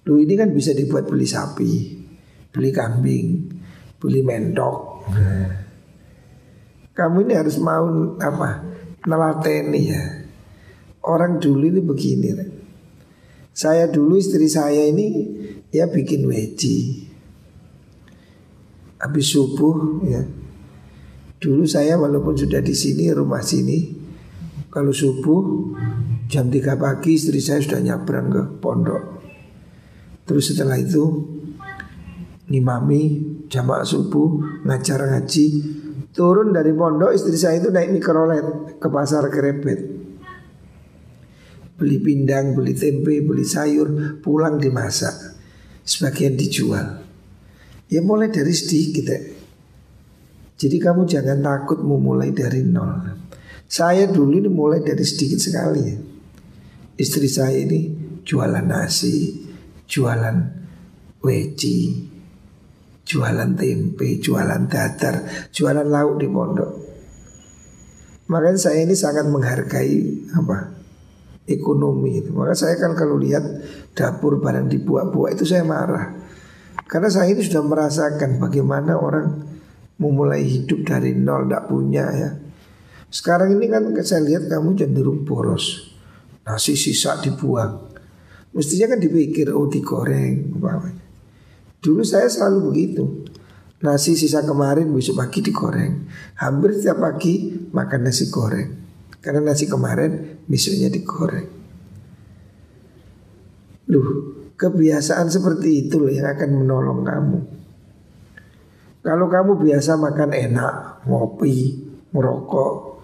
Lu 0.05 0.21
ini 0.21 0.37
kan 0.37 0.53
bisa 0.53 0.77
dibuat 0.77 1.09
beli 1.09 1.25
sapi, 1.25 1.73
beli 2.53 2.71
kambing, 2.73 3.27
beli 3.97 4.21
mendok. 4.21 5.09
Kamu 6.99 7.23
ini 7.23 7.39
harus 7.39 7.63
mau 7.63 8.19
apa? 8.19 8.67
Nelateni 9.07 9.83
ya. 9.87 10.03
Orang 11.07 11.39
dulu 11.39 11.71
ini 11.71 11.79
begini. 11.79 12.35
Saya 13.55 13.87
dulu 13.87 14.19
istri 14.19 14.51
saya 14.51 14.91
ini 14.91 15.07
ya 15.71 15.87
bikin 15.87 16.27
weji 16.27 17.07
habis 18.99 19.31
subuh 19.31 20.03
ya. 20.11 20.27
Dulu 21.39 21.63
saya 21.71 21.95
walaupun 21.95 22.35
sudah 22.35 22.59
di 22.59 22.75
sini 22.75 23.15
rumah 23.15 23.47
sini 23.47 23.95
kalau 24.75 24.91
subuh 24.91 25.71
jam 26.27 26.51
3 26.51 26.75
pagi 26.75 27.15
istri 27.15 27.39
saya 27.39 27.63
sudah 27.63 27.79
nyabrang 27.79 28.27
ke 28.27 28.43
pondok. 28.59 29.23
Terus 30.27 30.51
setelah 30.51 30.77
itu 30.83 31.07
ngimami 32.51 33.03
jamaah 33.47 33.87
subuh 33.87 34.63
ngajar 34.67 34.99
ngaji 35.15 35.47
turun 36.12 36.53
dari 36.53 36.73
pondok 36.75 37.14
istri 37.14 37.37
saya 37.37 37.61
itu 37.62 37.73
naik 37.73 37.92
mikrolet 37.94 38.79
ke 38.81 38.88
pasar 38.90 39.27
kerebet 39.33 39.99
beli 41.79 42.03
pindang, 42.03 42.59
beli 42.59 42.75
tempe, 42.75 43.23
beli 43.23 43.47
sayur, 43.47 44.18
pulang 44.18 44.59
dimasak. 44.59 45.14
Sebagian 45.87 46.35
dijual. 46.35 47.01
Ya 47.88 48.05
mulai 48.05 48.29
dari 48.29 48.53
sedikit 48.53 49.09
ya. 49.09 49.21
Jadi 50.59 50.77
kamu 50.77 51.07
jangan 51.07 51.38
takut 51.40 51.81
memulai 51.81 52.35
dari 52.35 52.66
nol. 52.66 53.14
Saya 53.64 54.11
dulu 54.11 54.42
ini 54.42 54.51
mulai 54.51 54.83
dari 54.83 55.07
sedikit 55.07 55.38
sekali 55.38 55.81
ya. 55.87 55.97
Istri 56.99 57.29
saya 57.31 57.57
ini 57.62 57.81
jualan 58.27 58.66
nasi, 58.66 59.47
jualan 59.87 60.37
weci, 61.23 61.79
jualan 63.09 63.57
tempe, 63.57 64.21
jualan 64.21 64.68
datar, 64.68 65.49
jualan 65.49 65.88
lauk 65.88 66.21
di 66.21 66.29
pondok. 66.29 66.73
Makanya 68.29 68.61
saya 68.61 68.85
ini 68.85 68.92
sangat 68.92 69.25
menghargai 69.25 70.29
apa 70.37 70.77
ekonomi. 71.49 72.21
Maka 72.29 72.53
saya 72.53 72.77
kan 72.77 72.92
kalau 72.92 73.16
lihat 73.16 73.40
dapur 73.97 74.37
barang 74.37 74.68
dibuat-buat 74.68 75.40
itu 75.40 75.49
saya 75.49 75.64
marah. 75.64 76.12
Karena 76.85 77.09
saya 77.09 77.33
ini 77.33 77.40
sudah 77.40 77.64
merasakan 77.64 78.37
bagaimana 78.37 79.01
orang 79.01 79.49
memulai 79.97 80.44
hidup 80.44 80.85
dari 80.85 81.16
nol, 81.16 81.49
tidak 81.49 81.64
punya 81.73 82.07
ya. 82.12 82.31
Sekarang 83.09 83.57
ini 83.57 83.73
kan 83.73 83.88
saya 84.05 84.21
lihat 84.21 84.53
kamu 84.53 84.77
cenderung 84.77 85.25
boros. 85.25 85.97
Nasi 86.44 86.77
sisa 86.77 87.16
dibuang. 87.25 87.88
Mestinya 88.53 88.97
kan 88.97 89.01
dipikir, 89.01 89.53
oh 89.53 89.68
digoreng. 89.68 90.53
Dulu 91.79 92.03
saya 92.03 92.27
selalu 92.27 92.59
begitu. 92.73 93.05
Nasi 93.79 94.19
sisa 94.19 94.43
kemarin 94.43 94.91
besok 94.91 95.23
pagi 95.23 95.38
digoreng. 95.38 96.11
Hampir 96.43 96.75
setiap 96.75 96.99
pagi 96.99 97.55
makan 97.71 98.01
nasi 98.03 98.27
goreng. 98.27 98.69
Karena 99.23 99.55
nasi 99.55 99.71
kemarin 99.71 100.43
besoknya 100.51 100.91
digoreng. 100.91 101.47
Duh, 103.88 104.38
Kebiasaan 104.59 105.31
seperti 105.31 105.87
itu 105.87 106.11
yang 106.11 106.35
akan 106.35 106.51
menolong 106.67 107.07
kamu. 107.07 107.41
Kalau 109.07 109.31
kamu 109.31 109.55
biasa 109.55 109.95
makan 109.95 110.35
enak, 110.35 111.07
ngopi, 111.07 111.79
merokok, 112.11 112.99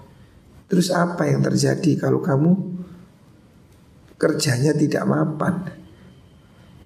terus 0.67 0.91
apa 0.91 1.31
yang 1.31 1.47
terjadi 1.47 1.95
kalau 1.95 2.19
kamu 2.19 2.59
kerjanya 4.19 4.75
tidak 4.75 5.07
mapan? 5.07 5.84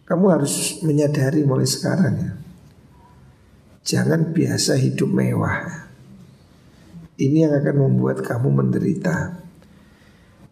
Kamu 0.08 0.24
harus 0.32 0.80
menyadari 0.80 1.44
mulai 1.44 1.68
sekarang 1.68 2.14
ya. 2.16 2.32
Jangan 3.84 4.32
biasa 4.32 4.80
hidup 4.80 5.12
mewah. 5.12 5.88
Ini 7.20 7.44
yang 7.44 7.54
akan 7.60 7.76
membuat 7.76 8.24
kamu 8.24 8.48
menderita. 8.48 9.36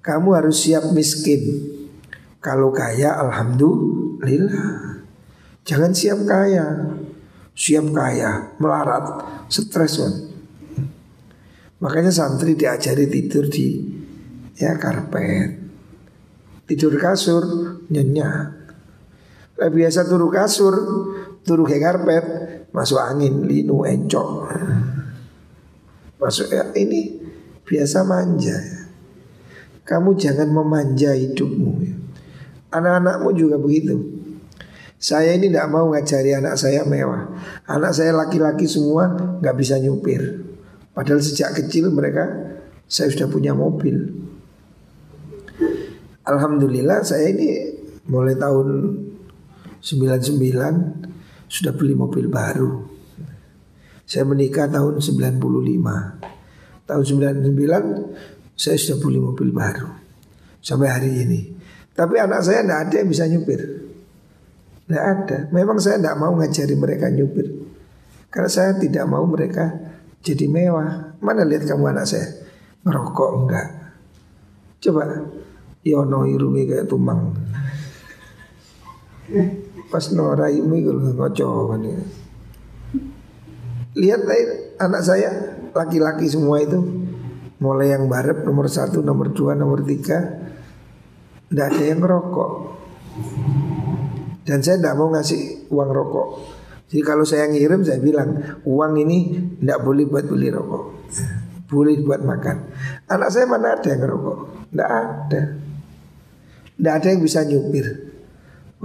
Kamu 0.05 0.37
harus 0.37 0.61
siap 0.61 0.93
miskin. 0.93 1.73
Kalau 2.45 2.69
kaya 2.69 3.17
alhamdulillah. 3.17 5.01
Jangan 5.65 5.93
siap 5.97 6.21
kaya. 6.29 6.97
Siap 7.57 7.87
kaya, 7.97 8.53
melarat, 8.61 9.25
stres 9.49 9.97
kan. 9.97 10.15
Makanya 11.81 12.13
santri 12.13 12.57
diajari 12.57 13.09
tidur 13.09 13.49
di 13.49 13.81
ya 14.57 14.77
karpet. 14.77 15.61
Tidur 16.69 16.97
kasur 17.01 17.45
nyenyak. 17.93 18.56
Nah, 19.57 19.73
biasa 19.73 20.05
turu 20.05 20.29
kasur, 20.29 20.75
turu 21.41 21.65
ke 21.65 21.81
karpet, 21.81 22.25
masuk 22.77 23.01
angin, 23.01 23.49
linu, 23.49 23.89
encok. 23.89 24.53
Masuk 26.21 26.53
ya 26.53 26.69
ini 26.77 27.17
biasa 27.65 28.05
manja. 28.05 28.57
Kamu 29.87 30.13
jangan 30.19 30.53
memanja 30.53 31.17
hidupmu. 31.17 31.73
Ya. 31.81 31.95
Anak-anakmu 32.77 33.33
juga 33.33 33.57
begitu. 33.57 33.97
Saya 34.97 35.37
ini 35.37 35.53
tidak 35.53 35.71
mau 35.71 35.89
ngajari 35.93 36.37
anak 36.37 36.57
saya 36.57 36.85
mewah. 36.85 37.31
Anak 37.69 37.93
saya 37.97 38.13
laki-laki 38.17 38.67
semua 38.67 39.39
nggak 39.41 39.57
bisa 39.57 39.81
nyupir. 39.81 40.43
Padahal 40.93 41.21
sejak 41.21 41.53
kecil 41.57 41.93
mereka 41.93 42.27
saya 42.89 43.13
sudah 43.13 43.29
punya 43.29 43.53
mobil. 43.53 44.25
Alhamdulillah 46.27 47.07
saya 47.07 47.31
ini 47.31 47.77
mulai 48.11 48.35
tahun 48.35 48.69
99 49.81 51.47
sudah 51.47 51.73
beli 51.75 51.95
mobil 51.95 52.27
baru. 52.27 52.85
Saya 54.07 54.23
menikah 54.27 54.71
tahun 54.71 55.03
95. 55.03 55.41
Tahun 56.87 57.03
99 57.03 58.55
saya 58.55 58.77
sudah 58.79 58.99
beli 59.03 59.19
mobil 59.19 59.49
baru. 59.51 59.89
Sampai 60.63 60.89
hari 60.91 61.11
ini. 61.23 61.41
Tapi 61.97 62.21
anak 62.21 62.45
saya 62.45 62.61
tidak 62.61 62.81
ada 62.85 62.95
yang 63.01 63.09
bisa 63.09 63.25
nyupir 63.25 63.57
Tidak 64.85 65.01
ada 65.01 65.49
Memang 65.49 65.81
saya 65.81 65.97
tidak 65.97 66.21
mau 66.21 66.37
ngajari 66.37 66.77
mereka 66.77 67.09
nyupir 67.09 67.49
Karena 68.29 68.53
saya 68.53 68.77
tidak 68.77 69.09
mau 69.09 69.25
mereka 69.25 69.73
jadi 70.27 70.51
mewah. 70.51 71.15
Mana 71.23 71.47
lihat 71.47 71.71
kamu 71.71 71.95
anak 71.95 72.11
saya 72.11 72.27
ngerokok 72.83 73.31
enggak? 73.39 73.69
Coba 74.83 75.23
Yono 75.87 76.27
irungi 76.27 76.67
kayak 76.67 76.91
tumang. 76.91 77.31
Nora 80.15 80.51
ini 80.51 80.83
kalau 80.83 81.01
ngocok 81.15 81.79
ya. 81.87 81.99
Lihat 83.97 84.21
anak 84.77 85.03
saya 85.03 85.31
laki-laki 85.73 86.29
semua 86.29 86.61
itu 86.61 87.07
mulai 87.63 87.97
yang 87.97 88.05
barat 88.11 88.45
nomor 88.45 88.69
satu, 88.69 89.01
nomor 89.01 89.33
dua, 89.33 89.57
nomor 89.57 89.81
tiga, 89.87 90.21
tidak 91.49 91.67
ada 91.73 91.83
yang 91.83 92.01
ngerokok. 92.05 92.53
Dan 94.45 94.61
saya 94.61 94.77
tidak 94.77 94.95
mau 95.01 95.09
ngasih 95.11 95.73
uang 95.73 95.91
rokok. 95.91 96.29
Jadi 96.87 97.03
kalau 97.03 97.25
saya 97.27 97.51
ngirim 97.51 97.83
saya 97.83 97.99
bilang 97.99 98.63
uang 98.63 98.93
ini 99.01 99.19
tidak 99.59 99.81
boleh 99.83 100.05
buat 100.07 100.25
beli 100.29 100.49
rokok, 100.53 100.85
boleh 101.67 101.99
buat 102.05 102.21
makan. 102.23 102.57
Anak 103.11 103.29
saya 103.33 103.49
mana 103.49 103.75
ada 103.75 103.89
yang 103.91 104.01
ngerokok? 104.05 104.39
Tidak 104.71 104.91
ada. 104.93 105.41
Tidak 106.77 106.93
ada 106.93 107.07
yang 107.09 107.21
bisa 107.25 107.41
nyupir. 107.49 108.16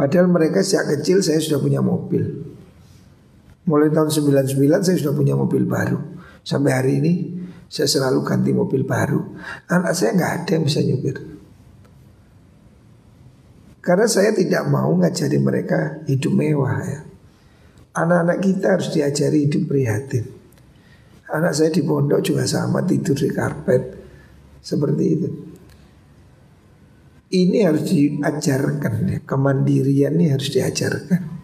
Padahal 0.01 0.33
mereka 0.33 0.65
sejak 0.65 0.97
kecil 0.97 1.21
saya 1.21 1.37
sudah 1.37 1.61
punya 1.61 1.77
mobil. 1.77 2.25
Mulai 3.69 3.93
tahun 3.93 4.09
99 4.09 4.57
saya 4.81 4.97
sudah 4.97 5.13
punya 5.13 5.37
mobil 5.37 5.61
baru. 5.69 6.01
Sampai 6.41 6.73
hari 6.73 6.97
ini 6.97 7.13
saya 7.69 7.85
selalu 7.85 8.25
ganti 8.25 8.49
mobil 8.49 8.81
baru. 8.81 9.21
Anak 9.69 9.93
saya 9.93 10.17
nggak 10.17 10.33
ada 10.41 10.51
yang 10.57 10.65
bisa 10.65 10.81
nyupir. 10.81 11.21
Karena 13.77 14.09
saya 14.09 14.33
tidak 14.33 14.65
mau 14.73 14.89
ngajari 14.89 15.37
mereka 15.37 16.01
hidup 16.09 16.33
mewah 16.33 16.81
ya. 16.81 17.05
Anak-anak 17.93 18.41
kita 18.41 18.67
harus 18.73 18.89
diajari 18.89 19.45
hidup 19.45 19.69
prihatin. 19.69 20.25
Anak 21.29 21.53
saya 21.53 21.69
di 21.69 21.85
pondok 21.85 22.25
juga 22.25 22.49
sama 22.49 22.81
tidur 22.89 23.21
di 23.21 23.29
karpet 23.29 23.83
seperti 24.65 25.03
itu. 25.05 25.29
Ini 27.31 27.63
harus 27.63 27.87
diajarkan 27.87 28.93
ya, 29.07 29.19
kemandirian 29.23 30.19
ini 30.19 30.35
harus 30.35 30.51
diajarkan. 30.51 31.39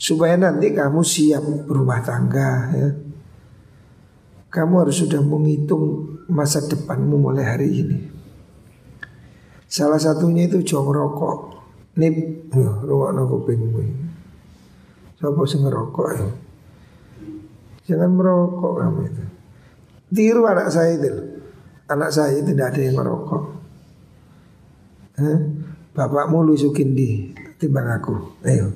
Supaya 0.00 0.40
nanti 0.40 0.72
kamu 0.72 1.04
siap 1.04 1.44
rumah 1.68 2.00
tangga 2.00 2.72
ya. 2.72 2.88
Kamu 4.48 4.80
harus 4.80 4.96
sudah 4.96 5.20
menghitung 5.20 6.16
masa 6.32 6.64
depanmu 6.64 7.20
mulai 7.20 7.44
hari 7.44 7.68
ini. 7.68 7.98
Salah 9.68 10.00
satunya 10.00 10.48
itu 10.48 10.64
jong 10.64 10.88
rokok. 10.88 11.38
Nip, 12.00 12.48
ya, 12.56 12.70
rumah 12.80 13.12
nopo 13.12 13.44
kupingmu. 13.44 13.80
Siapa 15.20 15.40
sih 15.44 15.60
ngerokok 15.60 16.08
ya? 16.16 16.28
Jangan 17.92 18.10
merokok 18.16 18.72
kamu 18.80 19.00
itu. 19.04 19.24
Tiru 20.16 20.48
anak 20.48 20.72
saya 20.72 20.96
itu. 20.96 21.12
Anak 21.92 22.08
saya 22.08 22.40
tidak 22.40 22.72
ada 22.72 22.80
yang 22.80 22.96
merokok. 22.96 23.59
Eh, 25.20 25.38
bapakmu 25.92 26.48
lusukin 26.48 26.96
di 26.96 27.28
timbang 27.60 27.84
aku. 28.00 28.40
Ayo. 28.48 28.72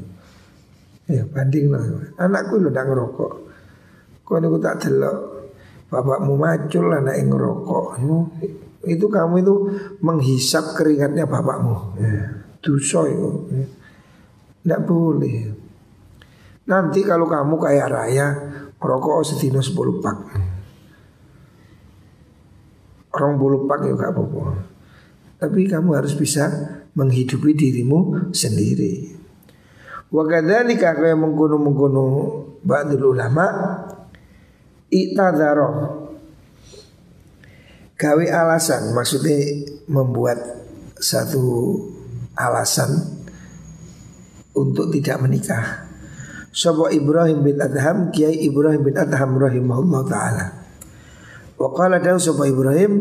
Ayo 1.09 1.25
banding 1.33 1.73
lah. 1.73 1.81
Anakku 2.21 2.61
lu 2.61 2.69
ndak 2.69 2.85
ngerokok. 2.85 3.33
Kau 4.25 4.37
niku 4.37 4.61
tak 4.61 4.85
delok. 4.85 5.49
Bapakmu 5.89 6.37
macul 6.37 6.93
anak 6.93 7.17
yang 7.17 7.33
ngerokok. 7.33 7.87
Itu 8.85 9.09
kamu 9.09 9.41
itu 9.41 9.55
menghisap 10.05 10.77
keringatnya 10.77 11.25
bapakmu. 11.25 11.97
Ya. 11.97 12.45
Dosa 12.61 13.09
itu. 13.09 13.49
Tidak 14.65 14.81
boleh. 14.85 15.65
Nanti 16.65 17.05
kalau 17.05 17.29
kamu 17.29 17.61
kaya 17.61 17.85
raya, 17.89 18.27
rokok 18.81 19.21
setino 19.25 19.61
10 19.61 20.01
pak. 20.01 20.17
Orang 23.15 23.37
bulu 23.37 23.69
pak 23.69 23.85
ya 23.85 23.93
gak 23.95 24.11
apa-apa. 24.11 24.74
Tapi 25.45 25.69
kamu 25.69 25.93
harus 25.93 26.17
bisa 26.17 26.49
menghidupi 26.97 27.53
dirimu 27.53 28.33
sendiri. 28.33 29.13
Wa 30.09 30.25
kadzalika 30.25 30.97
kaya 30.97 31.13
mengkono-mengkono 31.13 32.07
ba'dul 32.65 33.13
ulama 33.13 33.45
iktadzara 34.89 35.69
gawe 38.01 38.25
alasan 38.33 38.97
maksudnya 38.97 39.69
membuat 39.93 40.41
satu 40.97 41.77
alasan 42.41 43.21
untuk 44.57 44.89
tidak 44.97 45.21
menikah. 45.21 45.93
Sapa 46.57 46.89
Ibrahim 46.89 47.45
bin 47.45 47.61
Adham 47.61 48.09
Kiai 48.09 48.49
Ibrahim 48.49 48.81
bin 48.81 48.97
Adham 48.97 49.37
rahimahullah 49.37 50.03
taala. 50.09 50.47
Wa 51.61 51.69
qala 51.77 52.01
dawu 52.01 52.17
Ibrahim 52.49 52.93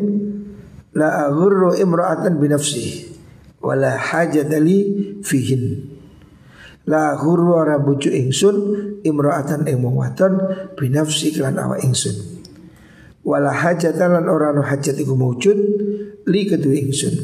la 0.94 1.30
aghurru 1.30 1.74
imra'atan 1.78 2.38
binafsi 2.38 3.10
wala 3.64 3.98
hajat 3.98 4.50
li 4.62 4.80
fihin. 5.26 5.90
La 6.84 7.16
ghurru 7.16 7.56
ora 7.56 7.80
bucu 7.80 8.12
ingsun 8.12 8.56
imra'atan 9.02 9.66
ing 9.72 9.80
wong 9.82 9.96
wadon 9.98 10.34
binafsi 10.76 11.32
kelan 11.32 11.58
awak 11.58 11.82
ingsun. 11.82 12.44
Wala 13.24 13.56
hajat 13.56 13.96
lan 13.96 14.28
ora 14.28 14.52
no 14.52 14.62
hajat 14.62 15.00
iku 15.00 15.16
maujud 15.16 15.58
li 16.28 16.42
kedue 16.44 16.76
ingsun. 16.76 17.16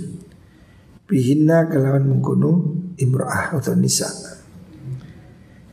Bihinna 1.09 1.67
kelawan 1.67 2.07
mengkono 2.07 2.51
imra'ah 2.95 3.59
atau 3.59 3.75
nisa. 3.75 4.07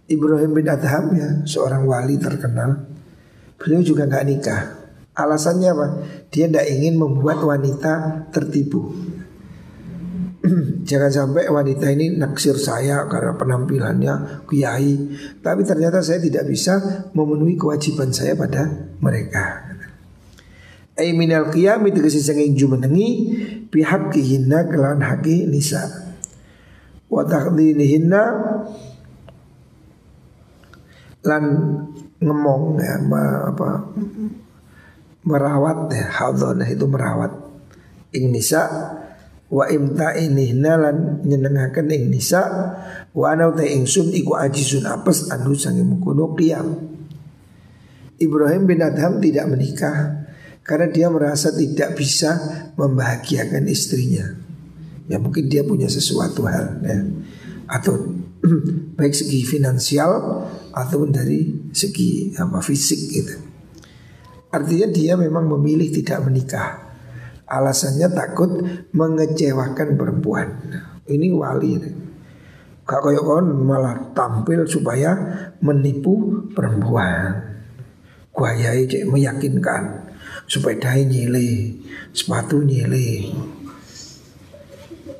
Ibrahim 0.06 0.54
bin 0.54 0.66
Adham 0.66 1.14
ya 1.14 1.28
seorang 1.46 1.86
wali 1.86 2.18
terkenal. 2.18 2.90
Beliau 3.56 3.82
juga 3.86 4.04
nggak 4.04 4.24
nikah 4.26 4.60
Alasannya 5.16 5.68
apa? 5.72 5.86
Dia 6.28 6.44
tidak 6.44 6.68
ingin 6.68 7.00
membuat 7.00 7.40
wanita 7.40 8.28
tertipu. 8.28 8.92
Jangan 10.88 11.10
sampai 11.10 11.48
wanita 11.48 11.88
ini 11.88 12.20
naksir 12.20 12.54
saya 12.60 13.08
karena 13.08 13.32
penampilannya 13.34 14.44
kiai, 14.44 14.94
tapi 15.40 15.64
ternyata 15.64 16.04
saya 16.04 16.20
tidak 16.20 16.44
bisa 16.44 17.08
memenuhi 17.16 17.56
kewajiban 17.56 18.12
saya 18.12 18.36
pada 18.36 18.92
mereka. 19.00 19.72
Ai 20.96 21.12
minal 21.12 21.52
qiyam 21.52 21.84
itu 21.88 22.00
kesi 22.00 22.20
sanging 22.24 22.56
jumenengi 22.56 23.08
pihak 23.68 24.12
kihinna 24.12 24.68
kelawan 24.68 25.00
haki 25.00 25.44
nisa. 25.44 25.84
Wa 27.08 27.24
taqdinihinna 27.24 28.22
lan 31.26 31.44
ngemong 32.16 32.80
ya 32.80 32.96
apa 33.50 33.68
merawat 35.26 35.90
ya 35.90 36.06
hadonah 36.06 36.68
itu 36.70 36.86
merawat 36.86 37.34
ing 38.14 38.30
nisa 38.30 38.62
wa 39.50 39.66
imta 39.66 40.14
ini 40.14 40.54
nalan 40.54 41.22
nyenengaken 41.26 41.90
ing 41.90 42.08
nisa 42.10 42.42
wa 43.10 43.26
ana 43.34 43.50
ta 43.50 43.66
ingsun 43.66 44.14
iku 44.14 44.38
ajisun 44.38 44.86
apes 44.86 45.28
anu 45.34 45.52
sange 45.58 45.82
mengkono 45.82 46.34
qiyam 46.38 46.96
Ibrahim 48.16 48.64
bin 48.64 48.80
Adham 48.80 49.20
tidak 49.20 49.44
menikah 49.44 50.24
karena 50.64 50.88
dia 50.88 51.06
merasa 51.12 51.52
tidak 51.52 51.94
bisa 51.94 52.32
membahagiakan 52.74 53.68
istrinya. 53.68 54.24
Ya 55.06 55.22
mungkin 55.22 55.46
dia 55.46 55.62
punya 55.62 55.86
sesuatu 55.86 56.48
hal 56.48 56.82
ya 56.82 56.98
atau 57.70 57.94
baik 58.98 59.14
segi 59.14 59.46
finansial 59.46 60.42
ataupun 60.74 61.14
dari 61.14 61.70
segi 61.70 62.34
apa 62.34 62.58
fisik 62.64 63.00
gitu. 63.12 63.36
Artinya 64.56 64.88
dia 64.88 65.12
memang 65.20 65.44
memilih 65.52 65.92
tidak 65.92 66.24
menikah. 66.24 66.80
Alasannya 67.44 68.08
takut 68.08 68.64
mengecewakan 68.96 70.00
perempuan. 70.00 70.48
Ini 71.04 71.28
wali. 71.36 71.76
Kak 72.86 73.02
koyok 73.04 73.24
kon 73.26 73.46
malah 73.68 74.16
tampil 74.16 74.64
supaya 74.64 75.12
menipu 75.60 76.46
perempuan. 76.56 77.52
Kuayai 78.32 78.88
cek 78.88 79.04
meyakinkan 79.12 80.08
supaya 80.48 80.80
dai 80.80 81.04
nyile, 81.04 81.76
sepatu 82.16 82.64
nyile. 82.64 83.28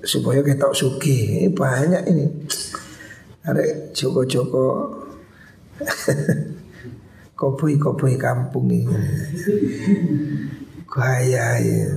Supaya 0.01 0.41
kita 0.41 0.73
suki. 0.73 1.45
Ini 1.45 1.49
banyak 1.53 2.03
ini. 2.09 2.27
Ada 3.47 3.93
joko-joko 3.95 4.67
Koboi-koboi 7.37 8.17
kampung 8.17 8.73
ini. 8.73 8.97
Gaya 10.89 11.61
ya. 11.61 11.89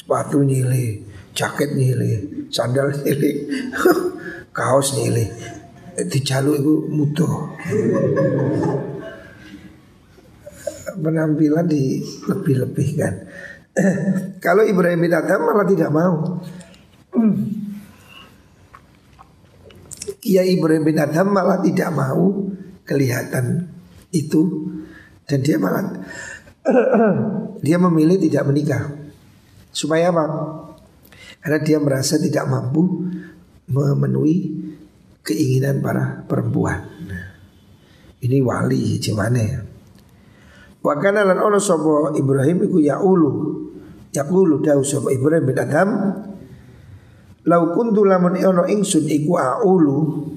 Sepatu 0.00 0.40
nyili 0.40 1.04
Jaket 1.36 1.76
nyili 1.76 2.48
Sandal 2.48 2.88
nyili 3.04 3.44
Kaos 4.56 4.96
nyili. 4.96 5.28
Dijaluk 6.00 6.56
itu 6.64 6.74
mutuh 6.88 7.52
Penampilan 10.96 11.68
di 11.68 12.00
lebih-lebihkan. 12.24 13.14
Kalau 14.44 14.64
Ibrahim 14.64 15.06
bin 15.06 15.14
Adham 15.14 15.44
malah 15.44 15.68
tidak 15.68 15.90
mau. 15.92 16.40
Kiai 20.20 20.56
Ibrahim 20.56 20.82
bin 20.82 20.98
Adham 20.98 21.30
malah 21.30 21.62
tidak 21.62 21.88
mau 21.94 22.48
kelihatan 22.84 23.69
itu 24.10 24.70
dan 25.26 25.42
dia 25.42 25.56
malah 25.58 25.86
dia 27.64 27.76
memilih 27.78 28.18
tidak 28.20 28.46
menikah. 28.50 28.84
Supaya 29.70 30.10
apa? 30.10 30.24
Karena 31.40 31.58
dia 31.62 31.78
merasa 31.78 32.18
tidak 32.18 32.44
mampu 32.50 33.06
memenuhi 33.70 34.50
keinginan 35.22 35.78
para 35.80 36.26
perempuan. 36.26 36.84
Ini 38.20 38.44
wali 38.44 39.00
gimana 39.00 39.38
ya? 39.40 39.60
Wa 40.80 40.96
kana 40.96 41.24
lan 41.24 41.40
ono 41.40 41.56
sapa 41.56 42.12
Ibrahim 42.16 42.68
iku 42.68 42.78
ya 42.80 43.00
ulu. 43.00 43.32
Ya 44.10 44.26
ulu 44.26 44.60
dawu 44.60 44.84
sapa 44.84 45.08
Ibrahim 45.12 45.44
bin 45.48 45.56
Adam. 45.56 45.90
Lau 47.48 47.62
kuntu 47.72 48.04
lamun 48.04 48.36
ono 48.36 48.68
ingsun 48.68 49.08
iku 49.08 49.40
aulu 49.40 50.28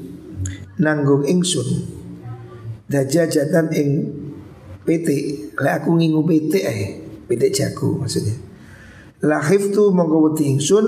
nanggung 0.79 1.27
ingsun. 1.27 1.92
Dajajatan 2.93 3.73
ing 3.73 3.89
PT, 4.85 5.09
lah 5.57 5.81
aku 5.81 5.97
ngingu 5.97 6.21
PT 6.21 6.53
eh, 6.61 7.01
PT 7.25 7.43
jago 7.49 7.97
maksudnya. 7.97 8.37
Lahiftu 9.25 9.89
mongko 9.89 10.29
wedi 10.29 10.53
ingsun. 10.53 10.85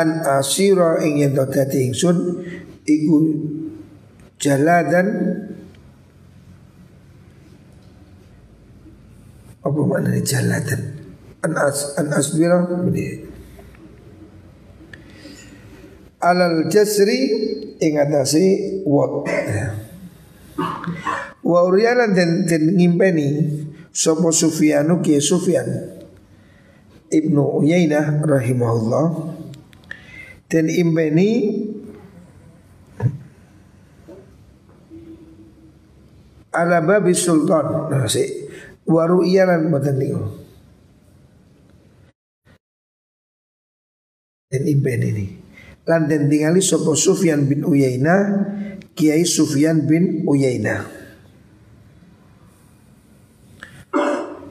An 0.00 0.22
asira 0.22 1.02
ing 1.02 1.18
yen 1.20 1.34
dadi 1.34 1.90
ingsun 1.90 2.16
iku 2.86 3.16
jaladan 4.38 5.06
apa 9.60 9.80
maknanya 9.82 10.22
jaladan? 10.24 10.80
An 11.44 11.52
as 11.58 11.98
an 11.98 12.14
asbira 12.14 12.64
ini 12.86 13.28
alal 16.20 16.68
jasri 16.68 17.32
ing 17.80 17.96
atase 17.96 18.84
wat 18.84 19.24
wa 21.40 21.58
uriyalan 21.66 22.14
den 22.14 22.30
den 22.46 22.76
ngimpeni 22.76 23.28
sapa 23.90 24.30
Sufyanu 24.30 25.02
ki 25.02 25.18
Sufyan 25.18 25.66
Ibnu 27.10 27.58
Uyainah 27.66 28.22
rahimahullah. 28.22 29.06
Dan 30.50 30.66
impeni 30.70 31.62
ala 36.54 36.82
babi 36.82 37.14
sultan. 37.14 37.90
Nah, 37.90 38.06
si 38.06 38.26
waru 38.86 39.26
iyalan 39.26 39.70
niku. 39.70 40.22
Dan 44.50 44.66
impen 44.66 45.02
ini 45.06 45.26
lan 45.86 46.10
den 46.10 46.26
tingali 46.26 46.58
sapa 46.58 46.94
Sufyan 46.98 47.46
bin 47.46 47.62
Uyainah 47.62 48.50
Kiai 48.98 49.22
Sufyan 49.22 49.86
bin 49.86 50.19
Uyainah 50.30 50.80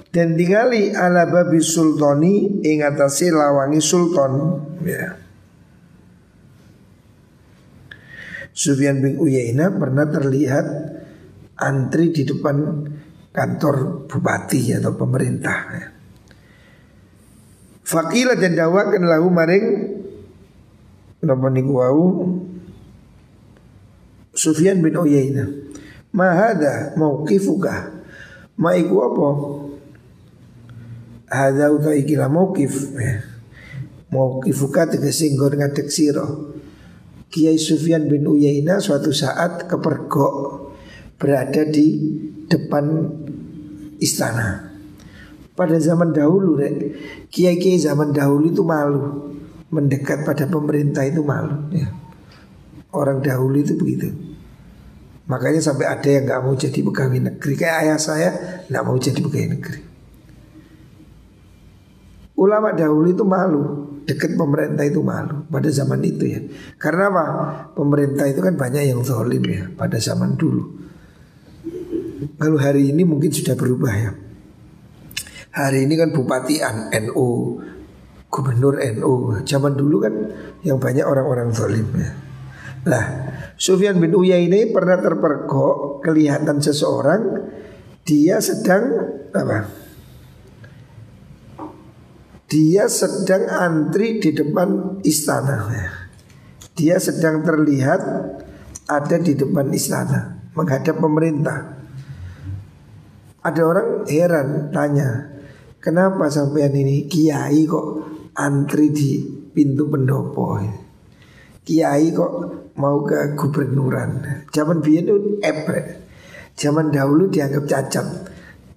dan 0.10 0.36
tingali 0.36 0.92
ala 0.92 1.30
babi 1.30 1.63
sultani 1.63 2.60
ing 2.65 2.84
atase 2.84 3.32
lawangi 3.32 3.80
sultan 3.80 4.34
ya 4.84 5.15
Sufyan 8.60 9.00
bin 9.00 9.15
Uyainah 9.15 9.72
pernah 9.80 10.04
terlihat 10.12 10.68
antri 11.56 12.12
di 12.12 12.28
depan 12.28 12.84
kantor 13.32 14.04
bupati 14.04 14.76
atau 14.76 15.00
pemerintah. 15.00 15.60
Ya. 15.72 15.88
Fakila 17.88 18.36
dan 18.36 18.60
dawakan 18.60 19.08
lahu 19.08 19.32
maring 19.32 19.68
Napa 21.20 21.52
niku 21.52 21.72
wau 21.84 22.04
Sufyan 24.32 24.80
bin 24.80 24.96
Uyainah 24.96 25.59
Mahada 26.10 26.98
mauqifuka 26.98 28.02
Ma 28.58 28.74
iku 28.76 28.95
apa 29.06 29.28
Hada 31.30 31.69
uta 31.69 31.93
ikila 31.93 32.26
mauqif 32.26 32.98
ya. 32.98 33.22
Mauqifuka 34.10 34.89
tegesi 34.89 35.38
nggon 35.38 35.62
ngadek 35.62 35.88
sira 35.93 36.26
Kiai 37.30 37.62
Sufyan 37.62 38.10
bin 38.10 38.26
Uyainah 38.26 38.82
suatu 38.82 39.13
saat 39.13 39.69
kepergok 39.69 40.65
berada 41.22 41.62
di 41.69 42.17
depan 42.50 43.06
istana. 44.02 44.74
Pada 45.54 45.78
zaman 45.78 46.10
dahulu, 46.10 46.58
kiai-kiai 47.30 47.78
zaman 47.78 48.15
dahulu 48.15 48.50
itu 48.50 48.65
malu 48.65 49.30
mendekat 49.69 50.26
pada 50.26 50.50
pemerintah 50.50 51.06
itu 51.06 51.22
malu. 51.22 51.69
Ya. 51.69 51.93
Orang 52.89 53.22
dahulu 53.22 53.62
itu 53.62 53.78
begitu. 53.78 54.10
Makanya 55.30 55.62
sampai 55.62 55.86
ada 55.86 56.10
yang 56.10 56.26
nggak 56.26 56.42
mau 56.42 56.58
jadi 56.58 56.80
pegawai 56.82 57.20
negeri. 57.22 57.54
Kayak 57.54 57.78
ayah 57.86 58.00
saya 58.02 58.30
nggak 58.65 58.84
mau 58.84 58.98
jadi 58.98 59.20
pegawai 59.22 59.50
negeri. 59.54 59.82
Ulama 62.39 62.74
dahulu 62.74 63.08
itu 63.13 63.24
malu 63.28 63.63
dekat 64.10 64.34
pemerintah 64.34 64.82
itu 64.82 65.06
malu 65.06 65.46
pada 65.54 65.70
zaman 65.70 66.02
itu 66.02 66.24
ya. 66.26 66.42
Karena 66.82 67.13
apa? 67.13 67.26
Pemerintah 67.78 68.26
itu 68.26 68.42
kan 68.42 68.58
banyak 68.58 68.89
yang 68.89 69.06
zalim 69.06 69.46
ya 69.46 69.70
pada 69.78 70.02
zaman 70.02 70.34
dulu. 70.34 70.65
Kalau 72.42 72.58
hari 72.58 72.89
ini 72.89 73.06
mungkin 73.06 73.30
sudah 73.30 73.54
berubah 73.54 73.94
ya. 73.94 74.12
Hari 75.54 75.86
ini 75.86 75.94
kan 75.94 76.10
bupati 76.10 76.58
NU, 77.06 77.28
gubernur 78.34 78.82
NU. 78.82 79.13
Zaman 79.46 79.78
dulu 79.78 80.02
kan 80.02 80.13
yang 80.65 80.82
banyak 80.82 81.06
orang-orang 81.06 81.54
zalim 81.54 81.86
ya. 81.94 82.12
Lah, 82.88 83.06
Sufyan 83.60 84.00
bin 84.00 84.15
Uyainah 84.15 84.72
pernah 84.72 85.04
terpergok 85.04 86.00
kelihatan 86.00 86.63
seseorang 86.63 87.22
dia 88.08 88.39
sedang 88.39 88.84
apa? 89.36 89.67
Dia 92.50 92.89
sedang 92.89 93.45
antri 93.52 94.17
di 94.17 94.34
depan 94.34 95.04
istana. 95.06 95.69
Dia 96.74 96.98
sedang 96.98 97.45
terlihat 97.45 98.02
ada 98.89 99.17
di 99.22 99.38
depan 99.38 99.69
istana 99.76 100.50
menghadap 100.58 100.98
pemerintah. 100.98 101.78
Ada 103.43 103.62
orang 103.62 103.89
heran 104.10 104.74
tanya, 104.74 105.30
kenapa 105.78 106.32
sampean 106.32 106.74
ini 106.74 107.06
kiai 107.06 107.67
kok 107.69 107.88
antri 108.34 108.89
di 108.89 109.22
pintu 109.54 109.86
pendopo? 109.86 110.88
Kiai 111.70 112.10
kok 112.10 112.34
mau 112.82 113.06
ke 113.06 113.38
gubernuran? 113.38 114.42
Zaman 114.50 114.82
biyen 114.82 115.06
itu 115.06 115.38
ebre. 115.46 116.02
Zaman 116.58 116.90
dahulu 116.90 117.30
dianggap 117.30 117.70
cacat. 117.70 118.08